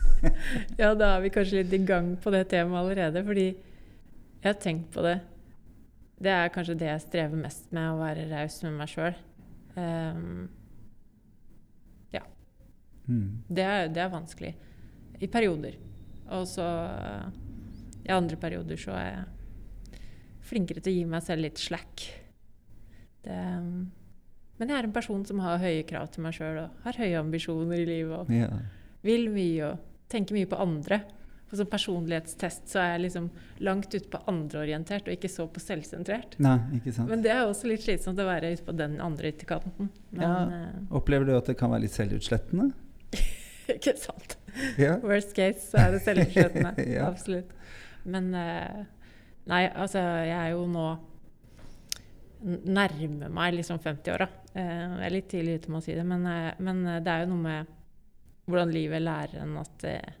Ja, 0.81 0.93
da 0.93 1.15
er 1.15 1.23
vi 1.23 1.33
kanskje 1.33 1.63
litt 1.63 1.73
i 1.73 1.81
gang 1.85 2.13
på 2.21 2.31
det 2.33 2.43
temaet 2.51 2.83
allerede, 2.83 3.23
fordi 3.25 3.47
jeg 3.51 4.47
har 4.47 4.59
tenkt 4.61 4.91
på 4.93 5.01
det. 5.05 5.17
Det 6.21 6.29
er 6.29 6.51
kanskje 6.53 6.77
det 6.77 6.89
jeg 6.91 7.03
strever 7.07 7.39
mest 7.41 7.71
med, 7.73 7.89
å 7.89 8.01
være 8.01 8.27
raus 8.29 8.59
med 8.65 8.75
meg 8.77 8.91
sjøl. 8.91 9.15
Mm. 13.11 13.43
det, 13.49 13.63
er, 13.63 13.87
det 13.91 14.03
er 14.03 14.11
vanskelig. 14.13 14.51
I 15.21 15.27
perioder. 15.31 15.77
Og 16.31 16.47
så 16.49 16.65
i 18.05 18.11
andre 18.13 18.37
perioder 18.39 18.79
så 18.79 18.95
er 18.97 19.07
jeg 19.09 20.01
flinkere 20.51 20.83
til 20.83 20.93
å 20.93 20.99
gi 20.99 21.07
meg 21.09 21.25
selv 21.25 21.45
litt 21.45 21.61
slack. 21.61 22.05
Det, 23.21 23.37
Men 24.61 24.71
jeg 24.71 24.77
er 24.77 24.87
en 24.87 24.95
person 24.95 25.25
som 25.27 25.41
har 25.43 25.61
høye 25.61 25.83
krav 25.89 26.09
til 26.13 26.25
meg 26.25 26.37
sjøl 26.37 26.63
og 26.63 26.85
har 26.85 27.01
høye 27.03 27.19
ambisjoner 27.19 27.83
i 27.83 27.89
livet. 27.89 28.17
og 28.19 28.31
Ja. 28.33 28.49
vil 29.03 29.29
mye 29.33 29.71
og 29.71 29.79
tenker 30.11 30.37
mye 30.37 30.49
på 30.51 30.59
andre. 30.61 31.01
For 31.51 31.59
som 31.59 31.67
personlighetstest 31.67 32.69
så 32.71 32.79
er 32.79 32.93
jeg 32.93 33.01
liksom 33.07 33.25
langt 33.67 33.91
ute 33.91 34.07
på 34.13 34.21
andreorientert 34.31 35.09
og 35.09 35.17
ikke 35.17 35.31
så 35.31 35.49
på 35.51 35.59
selvsentrert. 35.59 36.37
Nei, 36.39 36.55
ikke 36.77 36.93
sant. 36.95 37.11
Men 37.11 37.25
det 37.25 37.33
er 37.33 37.41
også 37.43 37.67
litt 37.67 37.83
slitsomt 37.83 38.21
å 38.23 38.27
være 38.29 38.53
ute 38.53 38.63
på 38.63 38.75
den 38.79 38.95
andre 39.03 39.33
ytterkanten. 39.33 39.89
Ja. 40.15 40.31
Opplever 40.95 41.27
du 41.27 41.33
at 41.35 41.51
det 41.51 41.57
kan 41.59 41.73
være 41.73 41.83
litt 41.89 41.97
selvutslettende? 41.97 42.69
eh, 43.17 43.27
ikke 43.75 43.97
sant. 43.99 44.37
Ja. 44.79 44.95
Worst 45.03 45.35
case 45.35 45.65
så 45.73 45.83
er 45.83 45.97
det 45.97 46.03
selvutslettende. 46.07 46.71
Ja. 46.95 47.09
Absolutt. 47.11 47.51
Men 48.07 48.31
eh, 48.35 48.81
Nei, 49.51 49.65
altså, 49.73 49.99
jeg 50.23 50.37
er 50.37 50.51
jo 50.53 50.65
nå 50.69 50.87
Nærmer 52.41 53.29
meg 53.29 53.53
liksom 53.53 53.77
50-åra. 53.83 54.25
Eh, 54.57 54.69
jeg 54.71 55.05
er 55.05 55.13
litt 55.13 55.27
tidlig 55.29 55.59
ute 55.59 55.69
med 55.73 55.77
å 55.77 55.85
si 55.85 55.93
det, 55.93 56.05
men, 56.07 56.23
eh, 56.25 56.55
men 56.65 56.79
eh, 56.89 57.01
det 57.05 57.11
er 57.13 57.25
jo 57.25 57.35
noe 57.35 57.43
med 57.43 57.75
hvordan 58.51 58.73
livet 58.75 59.01
lærer 59.03 59.41
en 59.43 59.57
at 59.61 59.83
eh, 59.89 60.17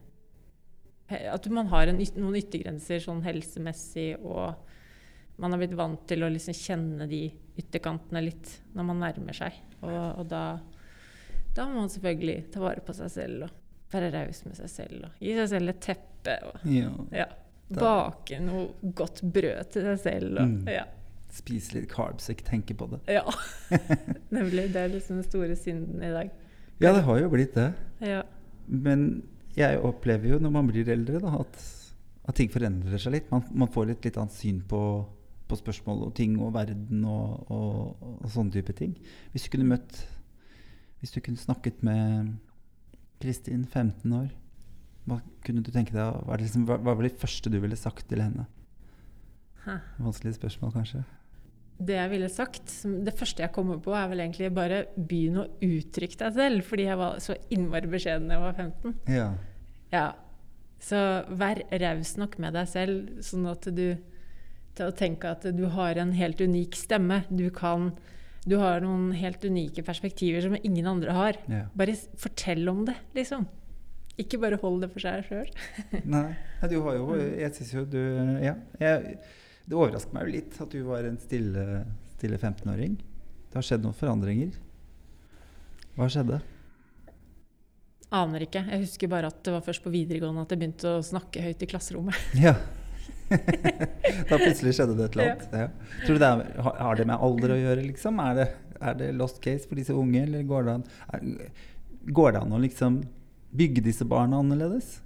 At 1.33 1.47
man 1.51 1.67
har 1.67 1.87
en, 1.91 1.97
noen 2.15 2.37
yttergrenser 2.39 3.01
sånn 3.03 3.21
helsemessig, 3.25 4.13
og 4.23 4.55
man 5.41 5.51
har 5.51 5.59
blitt 5.59 5.73
vant 5.75 6.05
til 6.07 6.23
å 6.23 6.29
liksom 6.31 6.55
kjenne 6.55 7.07
de 7.11 7.25
ytterkantene 7.59 8.21
litt 8.23 8.53
når 8.77 8.87
man 8.87 9.01
nærmer 9.03 9.35
seg. 9.35 9.57
Og, 9.81 9.91
og 10.21 10.27
da, 10.31 10.43
da 11.57 11.65
må 11.67 11.81
man 11.81 11.91
selvfølgelig 11.91 12.45
ta 12.53 12.61
vare 12.63 12.83
på 12.85 12.95
seg 12.95 13.11
selv 13.11 13.47
og 13.49 13.57
være 13.91 14.11
raus 14.13 14.43
med 14.45 14.55
seg 14.61 14.71
selv. 14.71 15.07
Og 15.09 15.25
gi 15.25 15.33
seg 15.35 15.49
selv 15.51 15.73
et 15.73 15.81
teppe. 15.83 16.37
Og, 16.47 16.63
ja. 16.71 16.91
ja. 17.23 17.27
Bake 17.71 18.39
noe 18.43 18.91
godt 19.01 19.19
brød 19.35 19.71
til 19.73 19.87
seg 19.89 19.99
selv. 20.05 20.31
Og, 20.37 20.47
Mm. 20.61 20.67
ja. 20.71 20.85
Spise 21.31 21.77
litt 21.77 21.91
carbs, 21.91 22.25
ikke 22.31 22.43
tenke 22.53 22.75
på 22.75 22.87
det. 22.91 23.01
ja. 23.07 23.23
Nemlig. 24.35 24.69
Det 24.73 24.81
er 24.85 24.89
liksom 24.95 25.19
den 25.19 25.27
store 25.27 25.55
synden 25.59 26.03
i 26.03 26.09
dag. 26.11 26.31
Ja, 26.81 26.93
det 26.95 27.03
har 27.05 27.19
jo 27.21 27.29
blitt 27.29 27.53
det. 27.57 27.69
Ja. 28.01 28.23
Men 28.65 29.23
jeg 29.57 29.81
opplever 29.85 30.33
jo 30.33 30.39
når 30.41 30.53
man 30.53 30.69
blir 30.69 30.89
eldre, 30.89 31.19
da, 31.21 31.41
at, 31.43 31.57
at 32.25 32.37
ting 32.37 32.51
forandrer 32.53 33.01
seg 33.01 33.15
litt. 33.17 33.31
Man, 33.33 33.43
man 33.53 33.71
får 33.71 33.93
et 33.93 34.07
litt 34.07 34.17
annet 34.17 34.35
syn 34.35 34.61
på, 34.67 34.81
på 35.47 35.59
spørsmål 35.59 36.07
og 36.07 36.15
ting 36.17 36.37
og 36.41 36.53
verden 36.55 37.03
og, 37.05 37.51
og, 37.51 38.07
og 38.17 38.31
sånne 38.33 38.55
type 38.55 38.75
ting. 38.77 38.95
Hvis 39.33 39.45
du 39.47 39.53
kunne 39.55 39.71
møtt 39.75 40.03
Hvis 41.01 41.15
du 41.15 41.21
kunne 41.25 41.41
snakket 41.41 41.79
med 41.81 42.35
Kristin, 43.21 43.65
15 43.65 44.11
år, 44.13 44.27
hva 45.09 45.17
kunne 45.45 45.63
du 45.65 45.71
tenke 45.73 45.95
deg 45.95 46.19
Hva, 46.25 46.35
det 46.37 46.45
liksom, 46.45 46.67
hva, 46.69 46.77
hva 46.77 46.93
var 46.93 47.07
det 47.07 47.17
første 47.17 47.49
du 47.49 47.57
ville 47.61 47.77
sagt 47.77 48.07
til 48.09 48.21
henne? 48.21 48.45
Hæ. 49.65 49.77
Vanskelig 50.01 50.35
spørsmål, 50.37 50.73
kanskje. 50.73 51.03
Det 51.81 51.95
jeg 51.97 52.11
ville 52.11 52.27
sagt, 52.29 52.73
det 53.05 53.13
første 53.17 53.41
jeg 53.41 53.53
kommer 53.55 53.79
på, 53.81 53.93
er 53.97 54.09
vel 54.11 54.21
egentlig 54.21 54.51
bare 54.53 54.83
begynn 54.95 55.39
å 55.41 55.47
uttrykke 55.65 56.19
deg 56.19 56.35
selv. 56.37 56.65
Fordi 56.67 56.85
jeg 56.85 56.99
var 56.99 57.17
så 57.23 57.35
innmari 57.55 57.89
beskjeden 57.89 58.27
da 58.29 58.37
jeg 58.37 58.43
var 58.45 58.59
15. 58.59 58.95
Ja. 59.15 59.29
Ja. 59.93 60.05
Så 60.81 60.97
vær 61.37 61.61
raus 61.81 62.15
nok 62.17 62.37
med 62.41 62.55
deg 62.57 62.69
selv, 62.69 63.09
sånn 63.25 63.49
at 63.49 63.67
du 63.73 63.85
til 64.71 64.87
å 64.87 64.93
tenke 64.95 65.33
at 65.35 65.43
du 65.53 65.65
har 65.73 65.97
en 65.99 66.13
helt 66.15 66.39
unik 66.41 66.77
stemme. 66.79 67.23
Du 67.29 67.49
kan 67.53 67.91
Du 68.47 68.55
har 68.57 68.79
noen 68.81 69.11
helt 69.13 69.43
unike 69.45 69.83
perspektiver 69.85 70.41
som 70.41 70.55
ingen 70.63 70.87
andre 70.89 71.13
har. 71.13 71.37
ja. 71.47 71.67
Bare 71.77 71.93
fortell 72.17 72.65
om 72.71 72.85
det, 72.87 72.95
liksom. 73.13 73.43
Ikke 74.17 74.39
bare 74.41 74.57
hold 74.63 74.81
det 74.81 74.89
for 74.91 74.99
seg 75.03 75.27
sjøl. 75.27 75.51
Nei, 76.15 76.31
du 76.69 76.79
har 76.81 76.97
jo 76.97 77.15
Jeg 77.15 77.53
syns 77.53 77.73
jo 77.75 77.85
du 77.85 78.01
Ja. 78.41 78.55
Jeg, 78.79 79.19
det 79.67 79.77
overrasker 79.77 80.13
meg 80.15 80.25
jo 80.27 80.33
litt 80.37 80.57
at 80.63 80.73
du 80.73 80.81
var 80.87 81.05
en 81.07 81.17
stille, 81.21 81.65
stille 82.17 82.37
15-åring. 82.41 82.95
Det 83.51 83.59
har 83.59 83.65
skjedd 83.67 83.83
noen 83.85 83.95
forandringer. 83.97 84.55
Hva 85.97 86.07
skjedde? 86.11 86.39
Aner 88.11 88.43
ikke. 88.43 88.61
Jeg 88.67 88.83
husker 88.83 89.11
bare 89.11 89.29
at 89.31 89.39
det 89.45 89.53
var 89.55 89.63
først 89.63 89.83
på 89.85 89.91
videregående 89.93 90.43
at 90.43 90.51
jeg 90.51 90.59
begynte 90.59 90.95
å 90.97 91.03
snakke 91.05 91.43
høyt 91.45 91.63
i 91.65 91.69
klasserommet. 91.71 92.17
Ja. 92.45 92.55
da 94.27 94.35
plutselig 94.35 94.73
skjedde 94.75 94.97
det 94.97 95.05
et 95.07 95.13
eller 95.15 95.29
annet. 95.31 95.53
Ja. 95.55 95.67
Tror 96.03 96.17
du 96.17 96.19
det 96.19 96.27
er, 96.27 96.41
har- 96.65 96.79
har 96.83 96.97
det 96.99 97.05
med 97.07 97.23
alder 97.23 97.53
å 97.55 97.59
gjøre, 97.61 97.85
liksom? 97.87 98.19
Er 98.19 98.33
det, 98.41 98.47
er 98.83 98.97
det 98.99 99.07
lost 99.15 99.39
case 99.43 99.69
for 99.69 99.79
disse 99.79 99.95
unge, 99.95 100.25
eller 100.25 100.43
går 100.49 100.67
det 100.67 100.73
an, 100.73 100.83
er, 101.15 101.29
går 102.11 102.35
det 102.35 102.41
an 102.43 102.57
å 102.57 102.59
liksom 102.59 102.97
bygge 103.55 103.85
disse 103.87 104.03
barna 104.07 104.41
annerledes? 104.43 104.97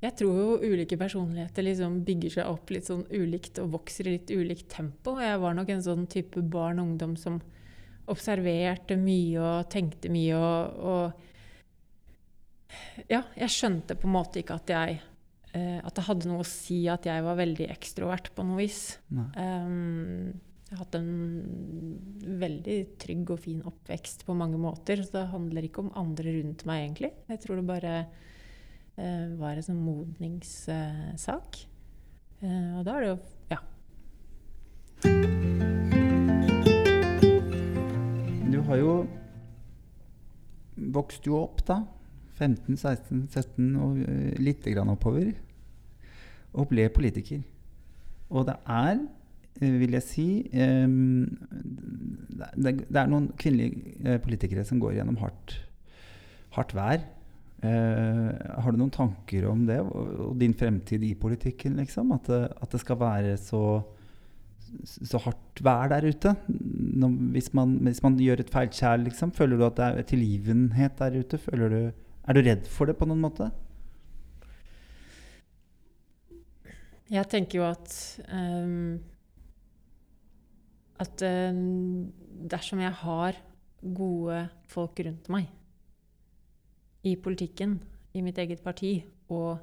Jeg 0.00 0.16
tror 0.16 0.38
jo 0.38 0.72
ulike 0.72 0.96
personligheter 0.96 1.66
liksom 1.66 1.98
bygger 2.06 2.30
seg 2.38 2.48
opp 2.48 2.70
litt 2.72 2.86
sånn 2.88 3.02
ulikt 3.12 3.58
og 3.60 3.74
vokser 3.74 4.08
i 4.08 4.14
litt 4.14 4.30
ulikt 4.32 4.70
tempo. 4.72 5.18
Jeg 5.20 5.40
var 5.42 5.52
nok 5.56 5.68
en 5.74 5.84
sånn 5.84 6.06
type 6.08 6.40
barn 6.40 6.80
og 6.80 6.86
ungdom 6.88 7.16
som 7.20 7.36
observerte 8.10 8.96
mye 8.98 9.38
og 9.38 9.68
tenkte 9.72 10.08
mye 10.12 10.36
og, 10.38 10.60
og 10.80 11.12
Ja, 13.10 13.22
jeg 13.36 13.50
skjønte 13.52 13.96
på 13.98 14.08
en 14.08 14.16
måte 14.16 14.40
ikke 14.40 14.56
at 14.56 14.70
jeg 14.72 15.00
eh, 15.52 15.78
At 15.84 15.94
det 15.98 16.06
hadde 16.06 16.30
noe 16.30 16.44
å 16.44 16.48
si 16.48 16.88
at 16.90 17.06
jeg 17.06 17.26
var 17.26 17.36
veldig 17.38 17.68
ekstrovert 17.70 18.32
på 18.34 18.46
noe 18.46 18.58
vis. 18.62 18.80
Um, 19.10 20.32
jeg 20.70 20.78
har 20.78 20.84
hatt 20.84 20.96
en 21.00 21.12
veldig 22.40 22.78
trygg 23.02 23.30
og 23.34 23.40
fin 23.42 23.62
oppvekst 23.66 24.22
på 24.26 24.36
mange 24.38 24.58
måter. 24.62 25.02
Så 25.02 25.16
det 25.16 25.32
handler 25.32 25.66
ikke 25.66 25.82
om 25.82 25.90
andre 25.98 26.36
rundt 26.36 26.62
meg, 26.68 26.84
egentlig. 26.84 27.10
Jeg 27.26 27.42
tror 27.42 27.58
det 27.58 27.66
bare 27.66 27.94
var 29.40 29.56
en 29.56 29.66
sånn 29.66 29.82
modningssak. 29.84 31.64
Eh, 32.40 32.78
og 32.78 32.84
da 32.86 32.96
er 32.96 33.00
det 33.00 33.08
jo 33.10 33.18
Ja. 33.50 33.58
Du 38.50 38.60
har 38.62 38.76
jo 38.76 39.06
vokst 40.76 41.26
jo 41.26 41.36
opp, 41.42 41.60
da. 41.66 41.82
15, 42.40 42.76
16, 42.76 43.28
17 43.28 43.76
og 43.76 43.98
eh, 44.00 44.34
litt 44.40 44.64
grann 44.64 44.88
oppover. 44.88 45.34
Og 46.54 46.68
ble 46.68 46.88
politiker. 46.88 47.42
Og 48.30 48.46
det 48.46 48.56
er, 48.66 48.96
eh, 49.60 49.78
vil 49.82 49.92
jeg 49.98 50.02
si 50.02 50.28
eh, 50.52 50.88
det, 52.56 52.96
er 52.96 53.10
noen 53.10 53.32
kvinnelige 53.36 54.00
eh, 54.06 54.20
politikere 54.22 54.64
som 54.64 54.80
går 54.80 54.96
gjennom 54.96 55.20
hardt, 55.20 55.60
hardt 56.56 56.74
vær. 56.74 57.04
Eh, 57.60 58.28
har 58.64 58.72
du 58.72 58.78
noen 58.80 58.92
tanker 58.94 59.44
om 59.50 59.66
det 59.68 59.82
og, 59.84 60.32
din 60.40 60.54
fremtid 60.56 61.02
i 61.04 61.14
politikken? 61.18 61.76
liksom? 61.76 62.12
At 62.16 62.30
det, 62.30 62.44
at 62.56 62.76
det 62.76 62.80
skal 62.80 63.00
være 63.00 63.34
så 63.40 63.64
så 64.86 65.18
hardt 65.18 65.60
vær 65.66 65.90
der 65.90 66.06
ute. 66.06 66.34
Når, 66.46 67.14
hvis, 67.34 67.48
man, 67.58 67.74
hvis 67.82 68.02
man 68.04 68.18
gjør 68.22 68.44
et 68.44 68.52
feilskjær, 68.54 69.00
liksom, 69.02 69.32
føler 69.34 69.58
du 69.58 69.64
at 69.66 69.76
det 69.80 69.88
er 69.88 70.06
tilgivenhet 70.06 70.98
der 71.00 71.16
ute? 71.18 71.40
Du, 71.50 71.90
er 71.90 72.38
du 72.38 72.40
redd 72.46 72.68
for 72.70 72.86
det 72.86 72.94
på 73.00 73.08
noen 73.08 73.24
måte? 73.24 73.50
Jeg 77.10 77.26
tenker 77.26 77.58
jo 77.58 77.66
at 77.66 77.94
um, 78.30 79.00
At 81.02 81.24
um, 81.26 82.12
dersom 82.46 82.84
jeg 82.84 82.94
har 83.02 83.40
gode 83.80 84.44
folk 84.70 85.00
rundt 85.02 85.32
meg 85.32 85.48
i 87.06 87.16
politikken, 87.16 87.78
i 88.12 88.22
mitt 88.24 88.38
eget 88.38 88.62
parti, 88.64 88.98
og, 89.30 89.58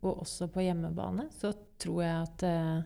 og 0.00 0.22
også 0.24 0.48
på 0.52 0.64
hjemmebane, 0.64 1.28
så 1.34 1.52
tror 1.80 2.02
jeg 2.04 2.16
at 2.24 2.46
eh, 2.46 2.80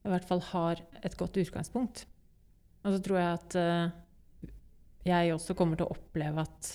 jeg 0.00 0.08
i 0.08 0.14
hvert 0.14 0.28
fall 0.28 0.42
har 0.50 0.80
et 1.04 1.16
godt 1.16 1.38
utgangspunkt. 1.40 2.06
Og 2.84 2.94
så 2.94 3.02
tror 3.04 3.20
jeg 3.20 3.38
at 3.38 3.58
eh, 3.60 4.52
jeg 5.10 5.34
også 5.34 5.56
kommer 5.56 5.78
til 5.78 5.88
å 5.88 5.94
oppleve 5.96 6.44
at 6.44 6.72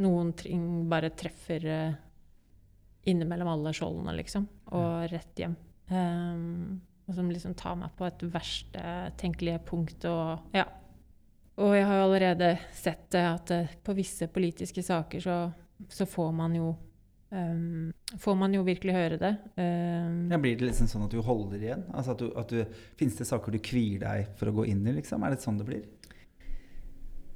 noen 0.00 0.32
ting 0.36 0.64
bare 0.88 1.12
treffer 1.16 1.66
eh, 1.68 1.98
innimellom 3.10 3.48
alle 3.52 3.72
skjoldene, 3.76 4.14
liksom, 4.20 4.46
og 4.76 5.08
rett 5.12 5.40
hjem. 5.40 5.56
Um, 5.90 6.80
og 7.08 7.16
som 7.16 7.30
liksom 7.32 7.56
tar 7.58 7.78
meg 7.80 7.94
på 7.98 8.06
et 8.06 8.22
verste 8.30 8.82
tenkelige 9.18 9.62
punkt. 9.66 10.04
Og, 10.06 10.52
ja. 10.54 10.66
Og 11.60 11.74
jeg 11.76 11.86
har 11.86 11.98
jo 11.98 12.04
allerede 12.06 12.50
sett 12.76 13.08
det 13.12 13.24
at 13.26 13.50
eh, 13.54 13.74
på 13.84 13.94
visse 13.96 14.28
politiske 14.32 14.82
saker 14.84 15.24
så, 15.24 15.36
så 15.88 16.06
får 16.08 16.32
man 16.36 16.56
jo 16.56 16.70
um, 17.30 17.92
Får 18.18 18.36
man 18.38 18.54
jo 18.54 18.64
virkelig 18.66 18.94
høre 18.96 19.18
det. 19.20 19.32
Um, 19.54 20.30
Ja, 20.32 20.38
blir 20.40 20.56
det 20.58 20.70
liksom 20.70 20.88
sånn 20.90 21.06
at 21.06 21.14
du 21.14 21.20
holder 21.24 21.62
igjen? 21.62 21.84
Altså 21.92 22.16
at 22.16 22.22
du, 22.22 22.30
at 22.38 22.54
du, 22.54 22.80
Finnes 22.98 23.18
det 23.20 23.28
saker 23.28 23.54
du 23.54 23.60
kvier 23.62 24.02
deg 24.02 24.32
for 24.40 24.50
å 24.50 24.56
gå 24.60 24.68
inn 24.72 24.82
i? 24.86 24.96
liksom? 24.98 25.22
Er 25.22 25.36
det 25.36 25.44
sånn 25.44 25.60
det 25.60 25.68
blir? 25.68 25.84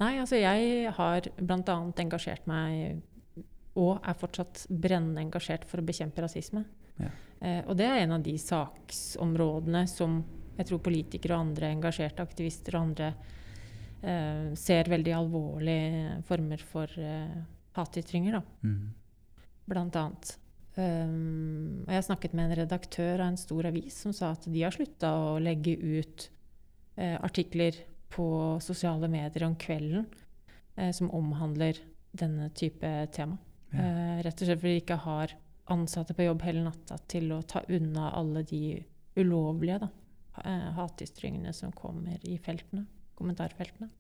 Nei, 0.00 0.16
altså 0.18 0.40
jeg 0.40 0.90
har 0.96 1.28
bl.a. 1.38 1.76
engasjert 2.02 2.48
meg 2.50 3.04
og 3.78 3.98
er 4.06 4.16
fortsatt 4.18 4.64
brennende 4.70 5.22
engasjert 5.22 5.66
for 5.66 5.82
å 5.82 5.87
bekjempe 5.87 6.22
rasisme. 6.22 6.64
Ja. 7.02 7.10
Eh, 7.40 7.60
og 7.66 7.76
det 7.78 7.87
er 7.90 8.02
en 8.02 8.16
av 8.16 8.22
de 8.22 8.34
saksområdene 8.38 9.84
som 9.90 10.20
jeg 10.54 10.68
tror 10.68 10.82
politikere 10.87 11.37
og 11.37 11.48
andre 11.48 11.72
engasjerte 11.74 12.22
aktivister 12.22 12.76
og 12.76 12.88
andre 12.88 13.08
ser 14.58 14.90
veldig 14.92 15.12
alvorlige 15.16 16.22
former 16.28 16.58
for 16.58 16.90
eh, 17.00 17.36
hatytringer, 17.76 18.32
da, 18.38 18.42
Mm. 18.62 18.90
blant 19.68 19.96
annet. 19.96 20.36
Um, 20.76 21.84
og 21.86 21.92
jeg 21.94 22.04
snakket 22.08 22.32
med 22.34 22.50
en 22.50 22.56
redaktør 22.64 23.20
av 23.22 23.28
en 23.28 23.36
stor 23.38 23.66
avis 23.68 23.94
som 24.02 24.12
sa 24.12 24.32
at 24.34 24.44
de 24.50 24.62
har 24.64 24.74
slutta 24.74 25.12
å 25.14 25.36
legge 25.38 25.76
ut 25.78 26.28
eh, 26.98 27.14
artikler 27.22 27.78
på 28.10 28.58
sosiale 28.62 29.06
medier 29.10 29.44
om 29.46 29.54
kvelden 29.54 30.04
eh, 30.76 30.90
som 30.90 31.12
omhandler 31.14 31.78
denne 32.14 32.48
type 32.58 32.90
tema. 33.14 33.38
Ja. 33.72 33.78
Eh, 33.86 34.22
rett 34.26 34.42
og 34.42 34.48
slett 34.48 34.60
fordi 34.62 34.74
de 34.74 34.82
ikke 34.82 34.98
har 35.06 35.36
ansatte 35.70 36.14
på 36.14 36.26
jobb 36.26 36.42
hele 36.42 36.64
natta 36.66 36.98
til 37.08 37.30
å 37.32 37.40
ta 37.46 37.62
unna 37.68 38.10
alle 38.18 38.42
de 38.42 38.82
ulovlige 39.16 39.78
da, 39.86 39.88
eh, 40.44 40.68
hatytringene 40.76 41.54
som 41.54 41.70
kommer 41.72 42.18
i 42.26 42.36
feltene, 42.38 42.84
kommentarfeltene. 43.18 43.90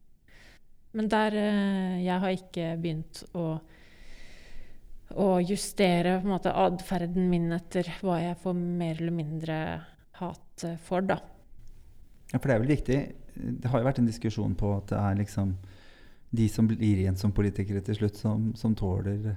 Men 0.94 1.10
der 1.10 1.34
eh, 1.38 2.02
Jeg 2.04 2.22
har 2.22 2.34
ikke 2.34 2.68
begynt 2.80 3.24
å, 3.34 3.46
å 5.18 5.28
justere 5.42 6.18
på 6.20 6.28
en 6.28 6.34
måte 6.36 6.54
atferden 6.54 7.28
min 7.30 7.50
etter 7.54 7.90
hva 8.00 8.20
jeg 8.22 8.38
får 8.42 8.58
mer 8.58 9.00
eller 9.00 9.14
mindre 9.14 9.56
hat 10.20 10.66
eh, 10.66 10.78
for, 10.86 11.02
da. 11.06 11.18
Ja, 12.30 12.38
for 12.38 12.48
det 12.48 12.54
er 12.54 12.62
vel 12.62 12.74
viktig 12.74 12.98
Det 13.34 13.70
har 13.70 13.82
jo 13.82 13.88
vært 13.88 14.00
en 14.02 14.10
diskusjon 14.10 14.54
på 14.58 14.70
at 14.76 14.92
det 14.92 15.00
er 15.00 15.18
liksom 15.22 15.56
de 16.34 16.46
som 16.50 16.66
blir 16.66 16.98
igjen 16.98 17.18
som 17.18 17.34
politikere 17.34 17.82
til 17.86 17.98
slutt, 17.98 18.16
som, 18.18 18.48
som 18.58 18.72
tåler, 18.74 19.36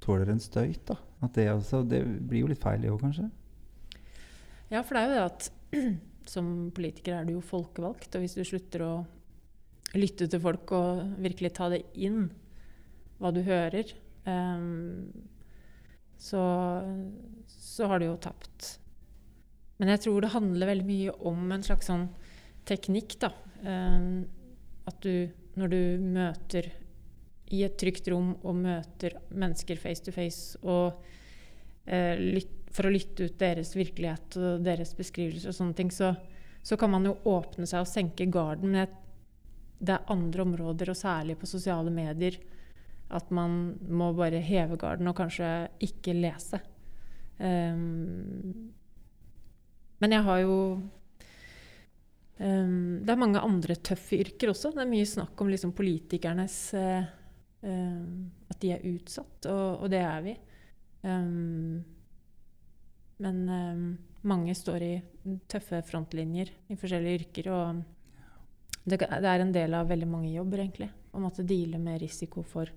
tåler 0.00 0.30
en 0.32 0.40
støyt. 0.40 0.80
da. 0.88 0.96
At 1.24 1.34
det, 1.36 1.44
også, 1.52 1.82
det 1.84 2.00
blir 2.04 2.46
jo 2.46 2.48
litt 2.48 2.62
feil, 2.62 2.80
det 2.80 2.92
òg, 2.92 3.02
kanskje? 3.02 3.26
Ja, 4.72 4.80
for 4.80 4.96
det 4.96 5.02
er 5.02 5.08
jo 5.08 5.16
det 5.16 5.26
at 5.26 5.50
som 6.34 6.48
politiker 6.76 7.18
er 7.18 7.28
du 7.28 7.34
jo 7.34 7.44
folkevalgt, 7.44 8.16
og 8.16 8.24
hvis 8.24 8.36
du 8.38 8.44
slutter 8.48 8.84
å 8.86 8.92
lytte 9.96 10.28
til 10.28 10.42
folk 10.42 10.72
og 10.76 11.20
virkelig 11.22 11.54
ta 11.56 11.70
det 11.72 11.84
inn, 11.96 12.28
hva 13.18 13.32
du 13.34 13.40
hører, 13.46 13.90
um, 14.28 15.08
så, 16.18 16.42
så 17.48 17.88
har 17.90 18.00
du 18.02 18.08
jo 18.08 18.18
tapt. 18.20 18.74
Men 19.78 19.94
jeg 19.94 20.04
tror 20.04 20.22
det 20.22 20.34
handler 20.34 20.72
veldig 20.72 20.88
mye 20.88 21.14
om 21.30 21.54
en 21.54 21.64
slags 21.64 21.88
sånn 21.88 22.08
teknikk, 22.68 23.16
da. 23.22 23.32
Um, 23.62 24.26
at 24.88 25.00
du, 25.04 25.28
når 25.58 25.72
du 25.72 25.80
møter 26.02 26.70
i 27.54 27.62
et 27.64 27.78
trygt 27.80 28.08
rom 28.12 28.34
og 28.42 28.60
møter 28.60 29.16
mennesker 29.32 29.80
face 29.80 30.04
to 30.04 30.12
face 30.12 30.58
og 30.62 30.98
eh, 31.88 32.18
lyt, 32.20 32.50
for 32.74 32.88
å 32.88 32.92
lytte 32.92 33.28
ut 33.28 33.38
deres 33.40 33.72
virkelighet 33.76 34.36
og 34.36 34.64
deres 34.66 34.92
beskrivelser 34.96 35.50
og 35.50 35.56
sånne 35.56 35.76
ting, 35.78 35.92
så, 35.92 36.12
så 36.62 36.76
kan 36.80 36.92
man 36.92 37.08
jo 37.08 37.16
åpne 37.30 37.66
seg 37.68 37.84
og 37.84 37.88
senke 37.88 38.28
garden. 38.32 38.74
Men 38.74 38.84
jeg, 38.84 38.92
det 39.78 39.94
er 39.94 40.10
andre 40.10 40.42
områder, 40.42 40.90
og 40.90 40.98
særlig 40.98 41.38
på 41.38 41.46
sosiale 41.46 41.90
medier, 41.94 42.38
at 43.14 43.30
man 43.32 43.78
må 43.88 44.10
bare 44.16 44.40
heve 44.44 44.76
garden 44.80 45.08
og 45.08 45.16
kanskje 45.16 45.68
ikke 45.86 46.16
lese. 46.18 46.60
Um, 47.38 48.72
men 50.02 50.14
jeg 50.14 50.24
har 50.26 50.40
jo 50.42 50.54
um, 52.40 52.98
Det 53.06 53.12
er 53.12 53.20
mange 53.20 53.38
andre 53.38 53.76
tøffe 53.78 54.18
yrker 54.18 54.50
også. 54.50 54.72
Det 54.74 54.82
er 54.82 54.90
mye 54.90 55.06
snakk 55.06 55.38
om 55.40 55.52
liksom 55.52 55.72
politikernes 55.78 56.56
uh, 56.74 57.06
um, 57.62 58.26
At 58.50 58.58
de 58.64 58.72
er 58.74 58.88
utsatt, 58.90 59.46
og, 59.46 59.84
og 59.84 59.94
det 59.94 60.02
er 60.02 60.26
vi. 60.26 60.34
Um, 61.06 61.78
men 63.18 63.38
mange 64.22 64.54
står 64.54 64.82
i 64.86 64.92
tøffe 65.50 65.80
frontlinjer 65.86 66.52
i 66.70 66.76
forskjellige 66.78 67.22
yrker. 67.22 67.48
Og 67.50 67.80
det, 68.88 68.98
det, 69.00 69.28
er 69.28 69.44
en 69.44 69.54
del 69.54 69.76
av 69.76 69.88
veldig 69.90 70.08
mange 70.10 70.32
jobber, 70.32 70.64
egentlig. 70.64 70.90
Å 71.12 71.22
måtte 71.22 71.46
deale 71.46 71.80
med 71.82 72.00
risiko 72.02 72.44
for 72.46 72.70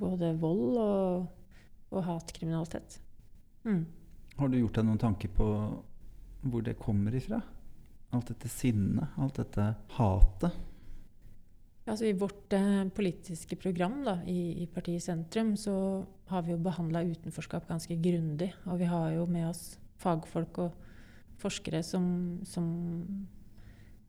både 0.00 0.32
vold 0.40 0.80
og, 0.80 1.28
og 1.92 2.04
hatkriminalitet. 2.06 2.98
Mm. 3.68 3.84
Har 4.40 4.48
du 4.48 4.58
gjort 4.60 4.78
deg 4.78 4.88
noen 4.88 5.00
tanker 5.00 5.32
på 5.36 5.46
hvor 6.40 6.64
det 6.64 6.78
kommer 6.80 7.14
ifra? 7.16 7.42
Alt 8.16 8.32
dette 8.32 8.48
sinnet, 8.50 9.12
alt 9.20 9.36
dette 9.38 9.66
hatet? 9.98 10.66
Altså, 11.90 12.06
I 12.06 12.16
vårt 12.16 12.52
eh, 12.54 12.84
politiske 12.94 13.56
program 13.58 14.00
da, 14.06 14.18
i, 14.28 14.62
i, 14.62 14.66
partiet 14.70 15.02
Sentrum 15.02 15.56
så 15.58 15.74
har 16.30 16.44
vi 16.46 16.54
jo 16.54 16.62
behandla 16.62 17.02
utenforskap 17.08 17.66
ganske 17.68 17.96
grundig. 18.02 18.52
Og 18.70 18.78
vi 18.80 18.88
har 18.90 19.10
jo 19.16 19.26
med 19.30 19.48
oss 19.50 19.64
fagfolk 20.00 20.60
og 20.64 20.88
forskere 21.40 21.82
som, 21.86 22.04
som 22.46 22.66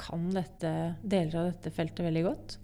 kan 0.01 0.27
dette, 0.33 0.73
deler 1.01 1.37
av 1.37 1.51
dette 1.51 1.71
feltet 1.75 2.03
veldig 2.07 2.25
godt. 2.25 2.57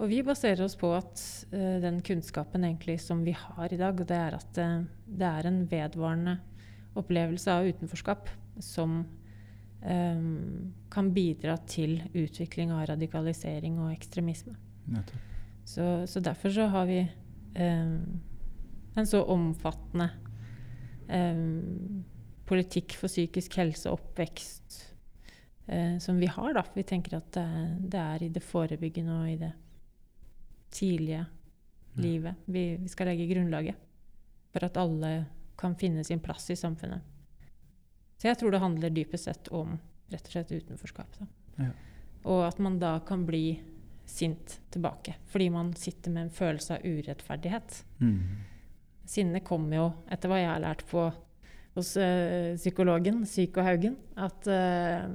Og 0.00 0.08
vi 0.10 0.22
baserer 0.26 0.64
oss 0.64 0.76
på 0.78 0.90
at 0.96 1.20
uh, 1.52 1.78
den 1.82 2.00
kunnskapen 2.04 2.64
egentlig 2.66 2.98
som 3.02 3.24
vi 3.26 3.34
har 3.36 3.72
i 3.72 3.80
dag, 3.80 3.98
det 4.08 4.18
er 4.18 4.36
at 4.38 4.60
uh, 4.60 4.84
det 5.06 5.28
er 5.28 5.48
en 5.48 5.62
vedvarende 5.70 6.38
opplevelse 6.98 7.52
av 7.52 7.68
utenforskap 7.68 8.30
som 8.62 9.02
um, 9.84 10.72
kan 10.92 11.10
bidra 11.14 11.56
til 11.68 12.00
utvikling 12.12 12.72
av 12.74 12.86
radikalisering 12.92 13.78
og 13.80 13.92
ekstremisme. 13.94 14.56
Så, 15.64 16.06
så, 16.10 16.20
derfor 16.20 16.52
så 16.52 16.66
har 16.72 16.88
vi 16.90 17.00
um, 17.56 18.20
en 18.98 19.08
så 19.08 19.22
omfattende 19.24 20.10
um, 21.08 22.02
politikk 22.48 22.96
for 22.98 23.12
psykisk 23.12 23.56
helse 23.60 23.88
og 23.88 24.00
oppvekst 24.00 24.91
uh, 25.68 25.98
som 25.98 26.18
vi 26.18 26.26
har. 26.26 26.54
Da. 26.54 26.64
Vi 26.74 26.82
tenker 26.86 27.18
at 27.18 27.30
det, 27.36 27.46
det, 27.92 28.00
er 28.00 28.26
i 28.26 28.32
det 28.32 28.44
forebyggende 28.44 29.20
og 29.20 29.30
i 29.30 29.38
det 29.40 29.52
tidlige 30.72 31.26
livet 32.00 32.46
vi, 32.48 32.76
vi 32.80 32.88
skal 32.88 33.10
legge 33.10 33.26
grunnlaget 33.28 33.76
for 34.52 34.64
at 34.64 34.78
alle 34.80 35.10
kan 35.60 35.74
finne 35.76 36.04
sin 36.04 36.20
plass 36.20 36.50
i 36.50 36.56
samfunnet. 36.56 37.00
Så 38.16 38.30
jeg 38.30 38.38
tror 38.40 38.54
det 38.54 38.62
handler 38.62 38.94
dypest 38.94 39.28
sett 39.28 39.50
om 39.52 39.76
rett 40.12 40.28
og 40.28 40.34
slett 40.34 40.52
utenforskap. 40.52 41.18
Ja. 41.58 41.70
Og 42.28 42.44
at 42.46 42.60
man 42.62 42.78
da 42.80 42.94
kan 43.06 43.26
bli 43.26 43.60
sint 44.08 44.58
tilbake 44.72 45.14
fordi 45.30 45.48
man 45.54 45.72
sitter 45.78 46.12
med 46.14 46.26
en 46.26 46.34
følelse 46.34 46.78
av 46.78 46.86
urettferdighet. 46.86 47.82
Mm. 48.00 48.18
Sinnet 49.08 49.44
kommer 49.46 49.76
jo, 49.76 49.86
etter 50.12 50.30
hva 50.30 50.40
jeg 50.40 50.50
har 50.50 50.62
lært 50.62 50.84
på 50.90 51.08
hos 51.74 51.94
ø, 51.96 52.08
psykologen 52.58 53.22
Psyko 53.26 53.64
Haugen, 53.64 53.96
at 54.20 54.48
uh, 54.48 55.08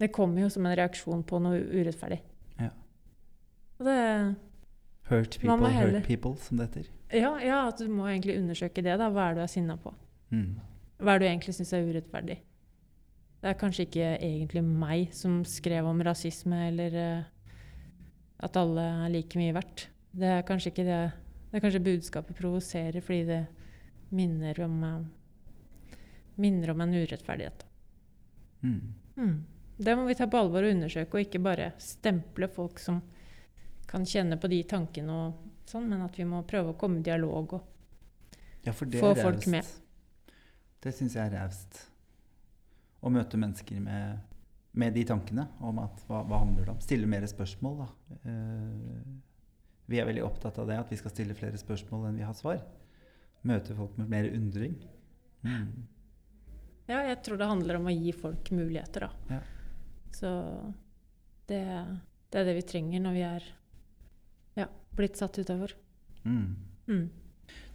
det 0.00 0.12
kommer 0.16 0.46
jo 0.46 0.50
som 0.52 0.66
en 0.66 0.76
reaksjon 0.78 1.22
på 1.28 1.40
noe 1.44 1.60
urettferdig. 1.60 2.22
Ja. 2.60 2.70
Og 3.78 3.88
det 3.88 3.98
Hurt 5.10 5.40
people, 5.42 5.70
hurt 5.74 6.04
people, 6.06 6.36
som 6.38 6.60
det 6.60 6.68
heter. 6.68 6.90
Ja, 7.10 7.32
ja, 7.42 7.64
at 7.66 7.80
du 7.82 7.88
må 7.90 8.06
egentlig 8.06 8.36
undersøke 8.38 8.82
det. 8.86 8.94
da. 9.00 9.08
Hva 9.10 9.24
er 9.26 9.34
det 9.34 9.40
du 9.40 9.42
er 9.42 9.50
sinna 9.50 9.74
på? 9.80 9.90
Mm. 10.30 10.60
Hva 11.00 11.14
er 11.14 11.18
det 11.18 11.26
du 11.26 11.30
egentlig 11.32 11.54
syns 11.56 11.72
er 11.74 11.88
urettferdig? 11.88 12.36
Det 13.40 13.50
er 13.50 13.58
kanskje 13.58 13.86
ikke 13.88 14.10
egentlig 14.20 14.62
meg 14.62 15.14
som 15.16 15.40
skrev 15.48 15.88
om 15.88 16.02
rasisme 16.06 16.60
eller 16.68 16.94
uh, 16.94 17.24
at 18.46 18.58
alle 18.60 18.84
er 19.06 19.14
like 19.16 19.40
mye 19.40 19.56
verdt. 19.56 19.88
Det 20.12 20.30
er 20.36 20.46
kanskje 20.46 20.74
ikke 20.74 20.86
det 20.86 21.00
Det 21.50 21.58
er 21.58 21.62
kanskje 21.64 21.82
budskapet 21.82 22.36
provoserer 22.38 23.02
fordi 23.02 23.24
det 23.26 23.40
minner 24.14 24.60
om 24.62 24.82
uh, 24.86 25.96
minner 26.38 26.70
om 26.70 26.80
en 26.80 26.94
urettferdighet. 26.94 27.64
Mm. 28.62 28.94
Mm. 29.16 29.38
Det 29.80 29.96
må 29.96 30.04
vi 30.04 30.14
ta 30.14 30.26
på 30.28 30.36
alvor 30.36 30.66
og 30.66 30.74
undersøke, 30.74 31.16
og 31.16 31.24
ikke 31.24 31.40
bare 31.40 31.70
stemple 31.80 32.50
folk 32.52 32.80
som 32.82 32.98
kan 33.88 34.04
kjenne 34.06 34.36
på 34.36 34.48
de 34.52 34.58
tankene 34.68 35.14
og 35.14 35.68
sånn, 35.70 35.86
men 35.88 36.02
at 36.04 36.18
vi 36.18 36.26
må 36.28 36.42
prøve 36.48 36.74
å 36.74 36.78
komme 36.78 37.00
i 37.00 37.06
dialog 37.06 37.54
og 37.56 38.66
ja, 38.66 38.74
få 38.74 39.14
folk 39.16 39.46
med. 39.48 39.70
Det 40.84 40.92
syns 40.96 41.16
jeg 41.16 41.30
er 41.30 41.38
raust. 41.38 41.78
Å 43.00 43.12
møte 43.12 43.40
mennesker 43.40 43.80
med, 43.80 44.18
med, 44.76 44.92
de 44.92 45.04
tankene 45.08 45.46
om 45.64 45.80
at 45.80 46.02
hva, 46.10 46.20
hva, 46.28 46.42
handler 46.42 46.68
det 46.68 46.74
om? 46.74 46.82
Stille 46.84 47.08
mer 47.08 47.24
spørsmål, 47.30 47.80
da. 47.80 48.18
Uh, 48.26 49.14
vi 49.90 49.98
er 50.00 50.08
veldig 50.10 50.26
opptatt 50.26 50.60
av 50.60 50.68
det, 50.68 50.76
at 50.82 50.92
vi 50.92 50.98
skal 51.00 51.14
stille 51.14 51.36
flere 51.38 51.58
spørsmål 51.58 52.10
enn 52.10 52.20
vi 52.20 52.26
har 52.26 52.36
svar. 52.36 52.60
Møte 53.48 53.74
folk 53.78 53.96
med 53.96 54.12
mer 54.12 54.28
undring. 54.28 54.76
Mm. 55.40 55.88
Ja, 56.90 57.00
jeg 57.06 57.16
tror 57.24 57.40
det 57.40 57.48
handler 57.48 57.80
om 57.80 57.88
å 57.88 57.96
gi 57.96 58.12
folk 58.12 58.52
muligheter, 58.52 59.08
da. 59.08 59.38
Ja. 59.38 59.40
Så 60.14 60.30
det, 61.50 61.62
det, 62.30 62.40
er 62.40 62.48
det 62.48 62.56
vi 62.58 62.66
trenger 62.66 63.02
når 63.04 63.16
vi 63.16 63.24
er 63.26 63.46
ja, 64.58 64.68
blitt 64.96 65.18
satt 65.20 65.38
utafor. 65.40 65.74
Mm. 66.24 66.56
Mm. 66.90 67.06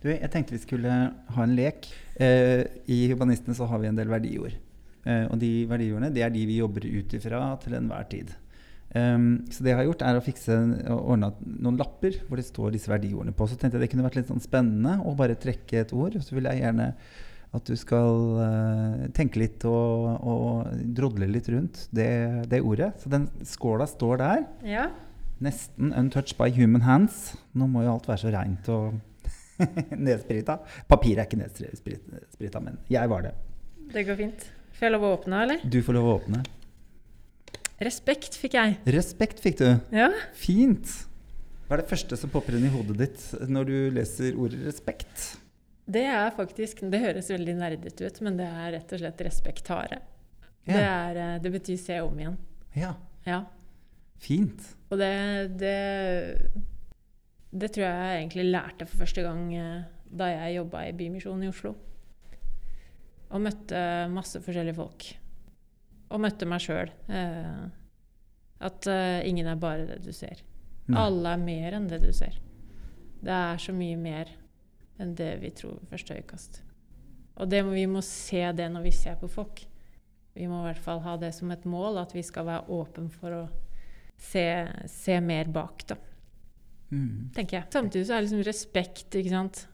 Du, 0.03 0.09
jeg 0.11 0.31
tenkte 0.31 0.55
vi 0.55 0.63
skulle 0.63 0.95
ha 1.35 1.43
en 1.43 1.57
lek. 1.57 1.89
Eh, 2.21 2.63
I 2.91 3.05
Humanistene 3.11 3.57
så 3.57 3.67
har 3.69 3.81
vi 3.81 3.89
en 3.89 3.97
del 3.97 4.11
verdiord. 4.11 4.55
Eh, 5.05 5.25
og 5.29 5.37
de 5.41 5.51
verdiordene 5.69 6.11
det 6.13 6.25
er 6.25 6.33
de 6.33 6.47
vi 6.49 6.59
jobber 6.59 6.85
ut 6.85 7.15
ifra 7.17 7.47
til 7.63 7.77
enhver 7.77 8.09
tid. 8.11 8.33
Um, 8.95 9.43
så 9.51 9.59
det 9.59 9.73
jeg 9.73 9.79
har 9.81 9.87
gjort, 9.89 10.03
er 10.07 10.15
å 10.15 10.23
fikse 10.23 10.55
ordne 10.87 11.33
noen 11.43 11.75
lapper 11.75 12.15
hvor 12.29 12.39
det 12.39 12.45
står 12.47 12.75
disse 12.77 12.87
verdiordene 12.87 13.33
på. 13.35 13.47
Så 13.49 13.57
tenkte 13.59 13.75
jeg 13.75 13.83
det 13.83 13.89
kunne 13.91 14.05
vært 14.05 14.21
litt 14.21 14.29
sånn 14.31 14.43
spennende 14.43 15.01
å 15.03 15.11
bare 15.19 15.35
trekke 15.35 15.81
et 15.81 15.91
ord. 15.95 16.15
Så 16.23 16.37
vil 16.37 16.47
jeg 16.47 16.61
gjerne 16.61 16.93
at 17.55 17.69
du 17.69 17.75
skal 17.79 18.21
uh, 18.39 19.05
tenke 19.15 19.39
litt 19.41 19.65
og, 19.69 20.07
og, 20.21 20.69
drodle 20.97 21.27
litt 21.29 21.49
rundt 21.53 21.85
det, 21.95 22.09
det, 22.51 22.61
ordet. 22.61 22.91
Så 23.01 23.11
den 23.11 23.29
skåla 23.47 23.87
står 23.89 24.21
der. 24.21 24.45
Ja. 24.67 24.89
Nesten 25.43 25.93
untouched 25.95 26.37
by 26.39 26.49
human 26.55 26.85
hands. 26.85 27.33
Nå 27.55 27.69
må 27.71 27.85
jo 27.85 27.95
alt 27.95 28.09
være 28.09 28.23
så 28.25 28.33
reint 28.35 28.69
og 28.71 28.99
nedsprita. 30.07 30.59
Papir 30.89 31.19
er 31.19 31.29
ikke 31.29 31.39
nedsprita, 31.39 32.61
men 32.63 32.79
jeg 32.91 33.11
var 33.11 33.29
det. 33.29 33.33
Det 33.93 34.05
går 34.07 34.19
fint. 34.19 34.45
Får 34.75 34.89
jeg 34.89 34.95
lov 34.97 35.07
å 35.07 35.15
åpne, 35.15 35.41
eller? 35.45 35.65
Du 35.71 35.79
får 35.85 35.95
lov 35.95 36.09
å 36.09 36.15
åpne. 36.19 36.43
Respekt 37.83 38.37
fikk 38.39 38.55
jeg. 38.55 38.77
Respekt 38.95 39.41
fikk 39.43 39.59
du. 39.61 39.67
Ja. 39.95 40.09
Fint. 40.39 40.91
Hva 41.65 41.77
er 41.77 41.81
det 41.81 41.89
første 41.89 42.17
som 42.19 42.31
popper 42.31 42.57
inn 42.57 42.67
i 42.67 42.71
hodet 42.73 42.99
ditt 42.99 43.49
når 43.49 43.67
du 43.71 43.77
leser 43.95 44.35
ordet 44.37 44.61
respekt? 44.67 45.31
Det 45.85 46.01
er 46.09 46.31
faktisk 46.33 46.79
Det 46.89 46.97
høres 47.03 47.27
veldig 47.29 47.53
nerdete 47.59 48.07
ut, 48.07 48.21
men 48.25 48.37
det 48.39 48.45
er 48.49 48.71
rett 48.73 48.93
og 48.95 49.01
slett 49.03 49.21
respektare. 49.27 49.99
Ja. 50.65 50.73
Det, 50.73 50.83
er, 50.83 51.17
eh, 51.21 51.35
det 51.43 51.51
betyr 51.53 51.77
se 51.77 51.99
om 52.01 52.15
igjen. 52.19 52.37
Ja, 52.75 52.95
Ja. 53.25 53.43
fint. 54.17 54.63
Og 54.91 54.97
det, 54.97 55.57
det 55.59 56.51
Det 57.55 57.69
tror 57.71 57.85
jeg 57.85 58.17
egentlig 58.23 58.51
lærte 58.51 58.85
for 58.87 58.97
første 59.05 59.21
gang 59.23 59.53
eh, 59.55 59.83
da 60.11 60.25
jeg 60.31 60.55
jobba 60.57 60.85
i 60.87 60.91
Bymisjonen 60.93 61.43
i 61.45 61.47
Oslo. 61.51 61.75
Og 63.31 63.41
møtte 63.41 63.79
masse 64.11 64.39
forskjellige 64.43 64.75
folk. 64.77 65.05
Og 66.13 66.19
møtte 66.21 66.45
meg 66.49 66.61
sjøl. 66.61 66.91
Eh, 67.09 67.65
at 68.65 68.87
eh, 68.87 69.21
ingen 69.27 69.47
er 69.47 69.55
bare 69.59 69.85
det 69.89 70.01
du 70.05 70.11
ser. 70.13 70.41
Nei. 70.87 70.99
Alle 71.01 71.33
er 71.33 71.41
mer 71.41 71.73
enn 71.77 71.87
det 71.89 72.01
du 72.03 72.11
ser. 72.13 72.35
Det 73.25 73.31
er 73.33 73.57
så 73.61 73.73
mye 73.73 73.97
mer 73.97 74.29
enn 74.99 75.15
det 75.17 75.33
vi 75.41 75.51
tror 75.55 75.79
ved 75.79 75.91
første 75.91 76.15
øyekast. 76.17 76.61
Og 77.35 77.49
det 77.51 77.61
vi 77.67 77.85
må 77.91 78.01
se 78.05 78.43
det 78.55 78.69
når 78.71 78.85
vi 78.87 78.93
ser 78.95 79.17
på 79.19 79.27
folk. 79.31 79.65
Vi 80.35 80.47
må 80.47 80.61
i 80.61 80.67
hvert 80.69 80.83
fall 80.83 81.01
ha 81.03 81.15
det 81.19 81.33
som 81.35 81.51
et 81.51 81.65
mål, 81.67 81.97
at 81.99 82.13
vi 82.15 82.23
skal 82.23 82.47
være 82.47 82.67
åpen 82.75 83.09
for 83.11 83.35
å 83.35 83.43
se, 84.17 84.43
se 84.91 85.19
mer 85.23 85.51
bak, 85.51 85.87
da, 85.87 85.97
Mm. 86.91 87.31
tenker 87.33 87.57
jeg. 87.57 87.71
Samtidig 87.73 88.05
så 88.05 88.13
er 88.13 88.21
det 88.21 88.29
liksom 88.29 88.43
respekt, 88.45 89.15
ikke 89.15 89.29
sant. 89.29 89.67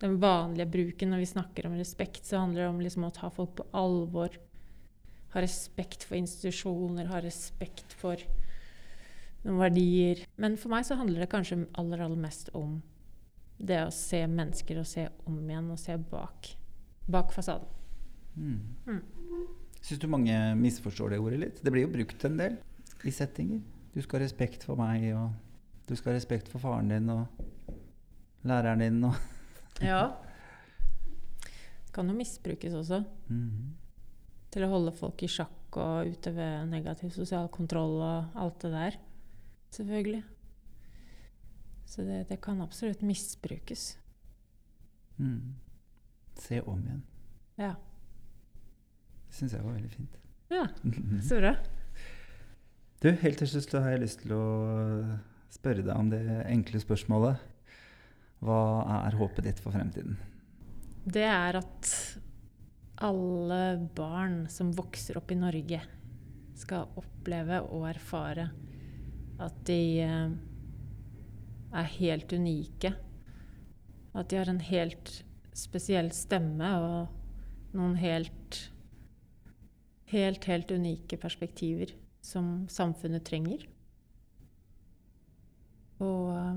Den 0.00 0.18
vanlige 0.18 0.70
bruken 0.70 1.10
når 1.10 1.18
vi 1.18 1.26
snakker 1.26 1.66
om 1.66 1.76
respekt, 1.76 2.24
så 2.24 2.38
handler 2.40 2.62
det 2.62 2.68
om 2.70 2.80
liksom 2.80 3.04
å 3.04 3.12
ta 3.12 3.28
folk 3.28 3.54
på 3.56 3.66
alvor. 3.76 4.30
Ha 5.34 5.40
respekt 5.40 6.02
for 6.02 6.16
institusjoner, 6.16 7.06
ha 7.06 7.20
respekt 7.20 7.92
for 7.92 8.16
noen 9.44 9.58
verdier. 9.60 10.24
Men 10.38 10.56
for 10.56 10.70
meg 10.70 10.84
så 10.88 10.96
handler 10.96 11.20
det 11.20 11.30
kanskje 11.30 11.66
aller, 11.78 12.00
aller 12.00 12.16
mest 12.16 12.50
om 12.54 12.82
det 13.60 13.82
å 13.84 13.92
se 13.92 14.22
mennesker 14.28 14.80
og 14.80 14.88
se 14.88 15.06
om 15.28 15.36
igjen 15.44 15.68
og 15.72 15.80
se 15.80 15.96
bak, 16.10 16.54
bak 17.10 17.34
fasaden. 17.34 17.68
Mm. 18.36 18.60
Mm. 18.86 19.02
Syns 19.80 20.00
du 20.00 20.08
mange 20.12 20.36
misforstår 20.60 21.14
det 21.14 21.20
ordet 21.20 21.40
litt? 21.42 21.60
Det 21.64 21.72
blir 21.72 21.86
jo 21.86 21.92
brukt 21.92 22.24
en 22.28 22.38
del 22.40 22.56
i 23.04 23.12
settinger. 23.14 23.60
Du 23.92 24.00
skal 24.02 24.20
ha 24.20 24.24
respekt 24.24 24.64
for 24.66 24.78
meg, 24.80 25.08
og 25.16 25.32
du 25.88 25.96
skal 25.98 26.12
ha 26.12 26.18
respekt 26.18 26.50
for 26.52 26.62
faren 26.62 26.90
din 26.92 27.08
og 27.12 27.26
læreren 28.46 28.84
din 28.84 29.04
og 29.08 29.16
Ja. 29.84 30.10
Det 31.40 31.94
kan 31.96 32.08
jo 32.08 32.16
misbrukes 32.16 32.76
også. 32.76 33.02
Mhm. 33.28 33.76
Til 34.50 34.66
å 34.66 34.72
holde 34.72 34.92
folk 34.94 35.22
i 35.22 35.30
sjakk 35.30 35.76
og 35.78 36.10
utøve 36.10 36.66
negativ 36.66 37.12
sosial 37.14 37.46
kontroll 37.54 38.00
og 38.02 38.38
alt 38.42 38.62
det 38.64 38.70
der. 38.74 38.96
Selvfølgelig. 39.70 40.22
Så 41.90 42.04
det, 42.06 42.24
det 42.28 42.38
kan 42.42 42.60
absolutt 42.62 43.00
misbrukes. 43.02 43.98
Mm. 45.18 45.54
Se 46.38 46.60
om 46.60 46.78
igjen. 46.84 47.02
Ja. 47.58 47.74
Det 49.26 49.34
syns 49.34 49.56
jeg 49.56 49.64
var 49.64 49.74
veldig 49.74 49.90
fint. 49.90 50.18
Ja, 50.54 50.68
så 51.28 51.40
bra. 51.40 51.54
Du, 53.02 53.10
helt 53.10 53.40
til 53.42 53.50
slutt 53.50 53.74
så 53.74 53.82
har 53.82 53.96
jeg 53.96 54.04
lyst 54.04 54.22
til 54.22 54.34
å 54.36 54.44
spørre 55.50 55.82
deg 55.82 55.94
om 55.96 56.12
det 56.12 56.22
enkle 56.44 56.78
spørsmålet. 56.82 57.42
Hva 58.44 58.60
er 59.00 59.16
håpet 59.18 59.48
ditt 59.48 59.62
for 59.62 59.74
fremtiden? 59.74 60.14
Det 61.10 61.26
er 61.26 61.58
at 61.58 61.90
alle 63.02 63.62
barn 63.96 64.44
som 64.52 64.70
vokser 64.76 65.18
opp 65.18 65.32
i 65.32 65.40
Norge, 65.40 65.80
skal 66.60 66.92
oppleve 67.00 67.62
og 67.72 67.86
erfare 67.88 68.50
at 69.40 69.60
de 69.64 69.82
eh, 70.04 70.32
er 71.72 71.88
helt 71.96 72.32
unike. 72.32 72.94
At 74.14 74.30
de 74.30 74.40
har 74.40 74.50
en 74.50 74.62
helt 74.64 75.12
spesiell 75.56 76.10
stemme 76.14 76.74
og 76.82 77.76
noen 77.76 77.96
helt 78.00 78.66
Helt, 80.10 80.42
helt 80.50 80.72
unike 80.74 81.14
perspektiver 81.22 81.92
som 82.20 82.64
samfunnet 82.66 83.22
trenger. 83.22 83.60
Og 86.02 86.32
eh, 86.34 86.56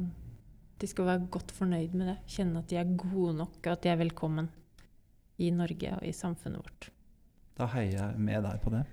de 0.81 0.89
skal 0.89 1.05
være 1.05 1.27
godt 1.29 1.53
fornøyd 1.53 1.93
med 1.93 2.09
det. 2.09 2.15
Kjenne 2.33 2.63
at 2.63 2.71
de 2.71 2.79
er 2.81 2.95
gode 2.97 3.35
nok, 3.37 3.59
og 3.59 3.69
at 3.75 3.83
de 3.83 3.91
er 3.91 3.99
velkommen 4.01 4.49
i 5.37 5.51
Norge 5.53 5.93
og 5.99 6.01
i 6.07 6.15
samfunnet 6.17 6.63
vårt. 6.63 6.89
Da 7.57 7.69
heier 7.75 7.93
jeg 7.93 8.25
med 8.25 8.41
deg 8.47 8.59
på 8.63 8.73
det. 8.73 8.83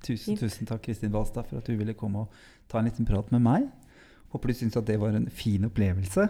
Tusen, 0.00 0.32
Fint. 0.32 0.42
tusen 0.42 0.66
takk, 0.66 0.82
Kristin 0.88 1.12
Balstad, 1.14 1.46
for 1.46 1.60
at 1.60 1.70
du 1.70 1.76
ville 1.76 1.94
komme 1.94 2.24
og 2.24 2.36
ta 2.70 2.80
en 2.80 2.88
liten 2.88 3.06
prat 3.06 3.30
med 3.30 3.44
meg. 3.44 3.70
Håper 4.30 4.52
du 4.52 4.56
syns 4.56 4.78
at 4.78 4.86
det 4.86 5.00
var 5.02 5.16
en 5.16 5.28
fin 5.32 5.66
opplevelse. 5.66 6.28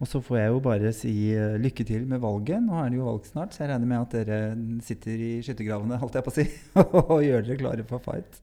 Og 0.00 0.08
så 0.08 0.20
får 0.24 0.38
jeg 0.38 0.52
jo 0.54 0.60
bare 0.64 0.92
si 0.96 1.12
eh, 1.36 1.58
lykke 1.60 1.84
til 1.84 2.06
med 2.08 2.22
valget. 2.22 2.62
Nå 2.64 2.78
er 2.80 2.88
det 2.88 3.00
jo 3.00 3.08
valg 3.10 3.26
snart, 3.28 3.52
så 3.52 3.64
jeg 3.64 3.72
regner 3.74 3.90
med 3.90 4.00
at 4.00 4.16
dere 4.16 4.40
sitter 4.86 5.20
i 5.20 5.32
skyttergravene, 5.44 6.00
holdt 6.00 6.16
jeg 6.16 6.24
på 6.24 6.32
å 6.32 6.38
si, 6.38 6.46
og 7.12 7.20
gjør 7.26 7.44
dere 7.44 7.60
klare 7.60 7.86
for 7.90 8.00
fight. 8.06 8.40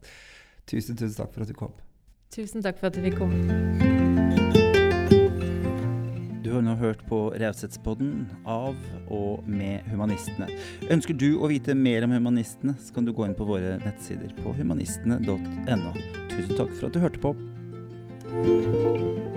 Tusen, 0.70 0.99
tusen 0.99 1.18
takk 1.18 1.34
for 1.34 1.47
at 1.47 1.49
du 1.49 1.58
kom. 1.58 1.74
Tusen 2.36 2.62
takk 2.62 2.78
for 2.78 2.91
at 2.91 2.97
du 2.97 3.01
fikk 3.08 3.18
komme. 3.24 3.88
Du 6.45 6.53
har 6.53 6.62
nå 6.64 6.78
hørt 6.80 7.01
på 7.10 7.24
Raushetspodden 7.41 8.28
av 8.47 8.78
og 9.12 9.47
med 9.49 9.84
Humanistene. 9.89 10.47
Ønsker 10.93 11.18
du 11.18 11.41
å 11.41 11.49
vite 11.49 11.74
mer 11.76 12.05
om 12.05 12.14
Humanistene, 12.16 12.78
så 12.80 12.93
kan 12.95 13.08
du 13.08 13.12
gå 13.18 13.26
inn 13.26 13.36
på 13.36 13.49
våre 13.49 13.80
nettsider 13.82 14.32
på 14.43 14.53
humanistene.no. 14.55 15.91
Tusen 16.32 16.53
takk 16.53 16.72
for 16.78 16.88
at 16.88 16.95
du 16.95 17.01
hørte 17.03 17.24
på. 17.24 17.34
Thank 18.30 18.58
you. 18.58 19.37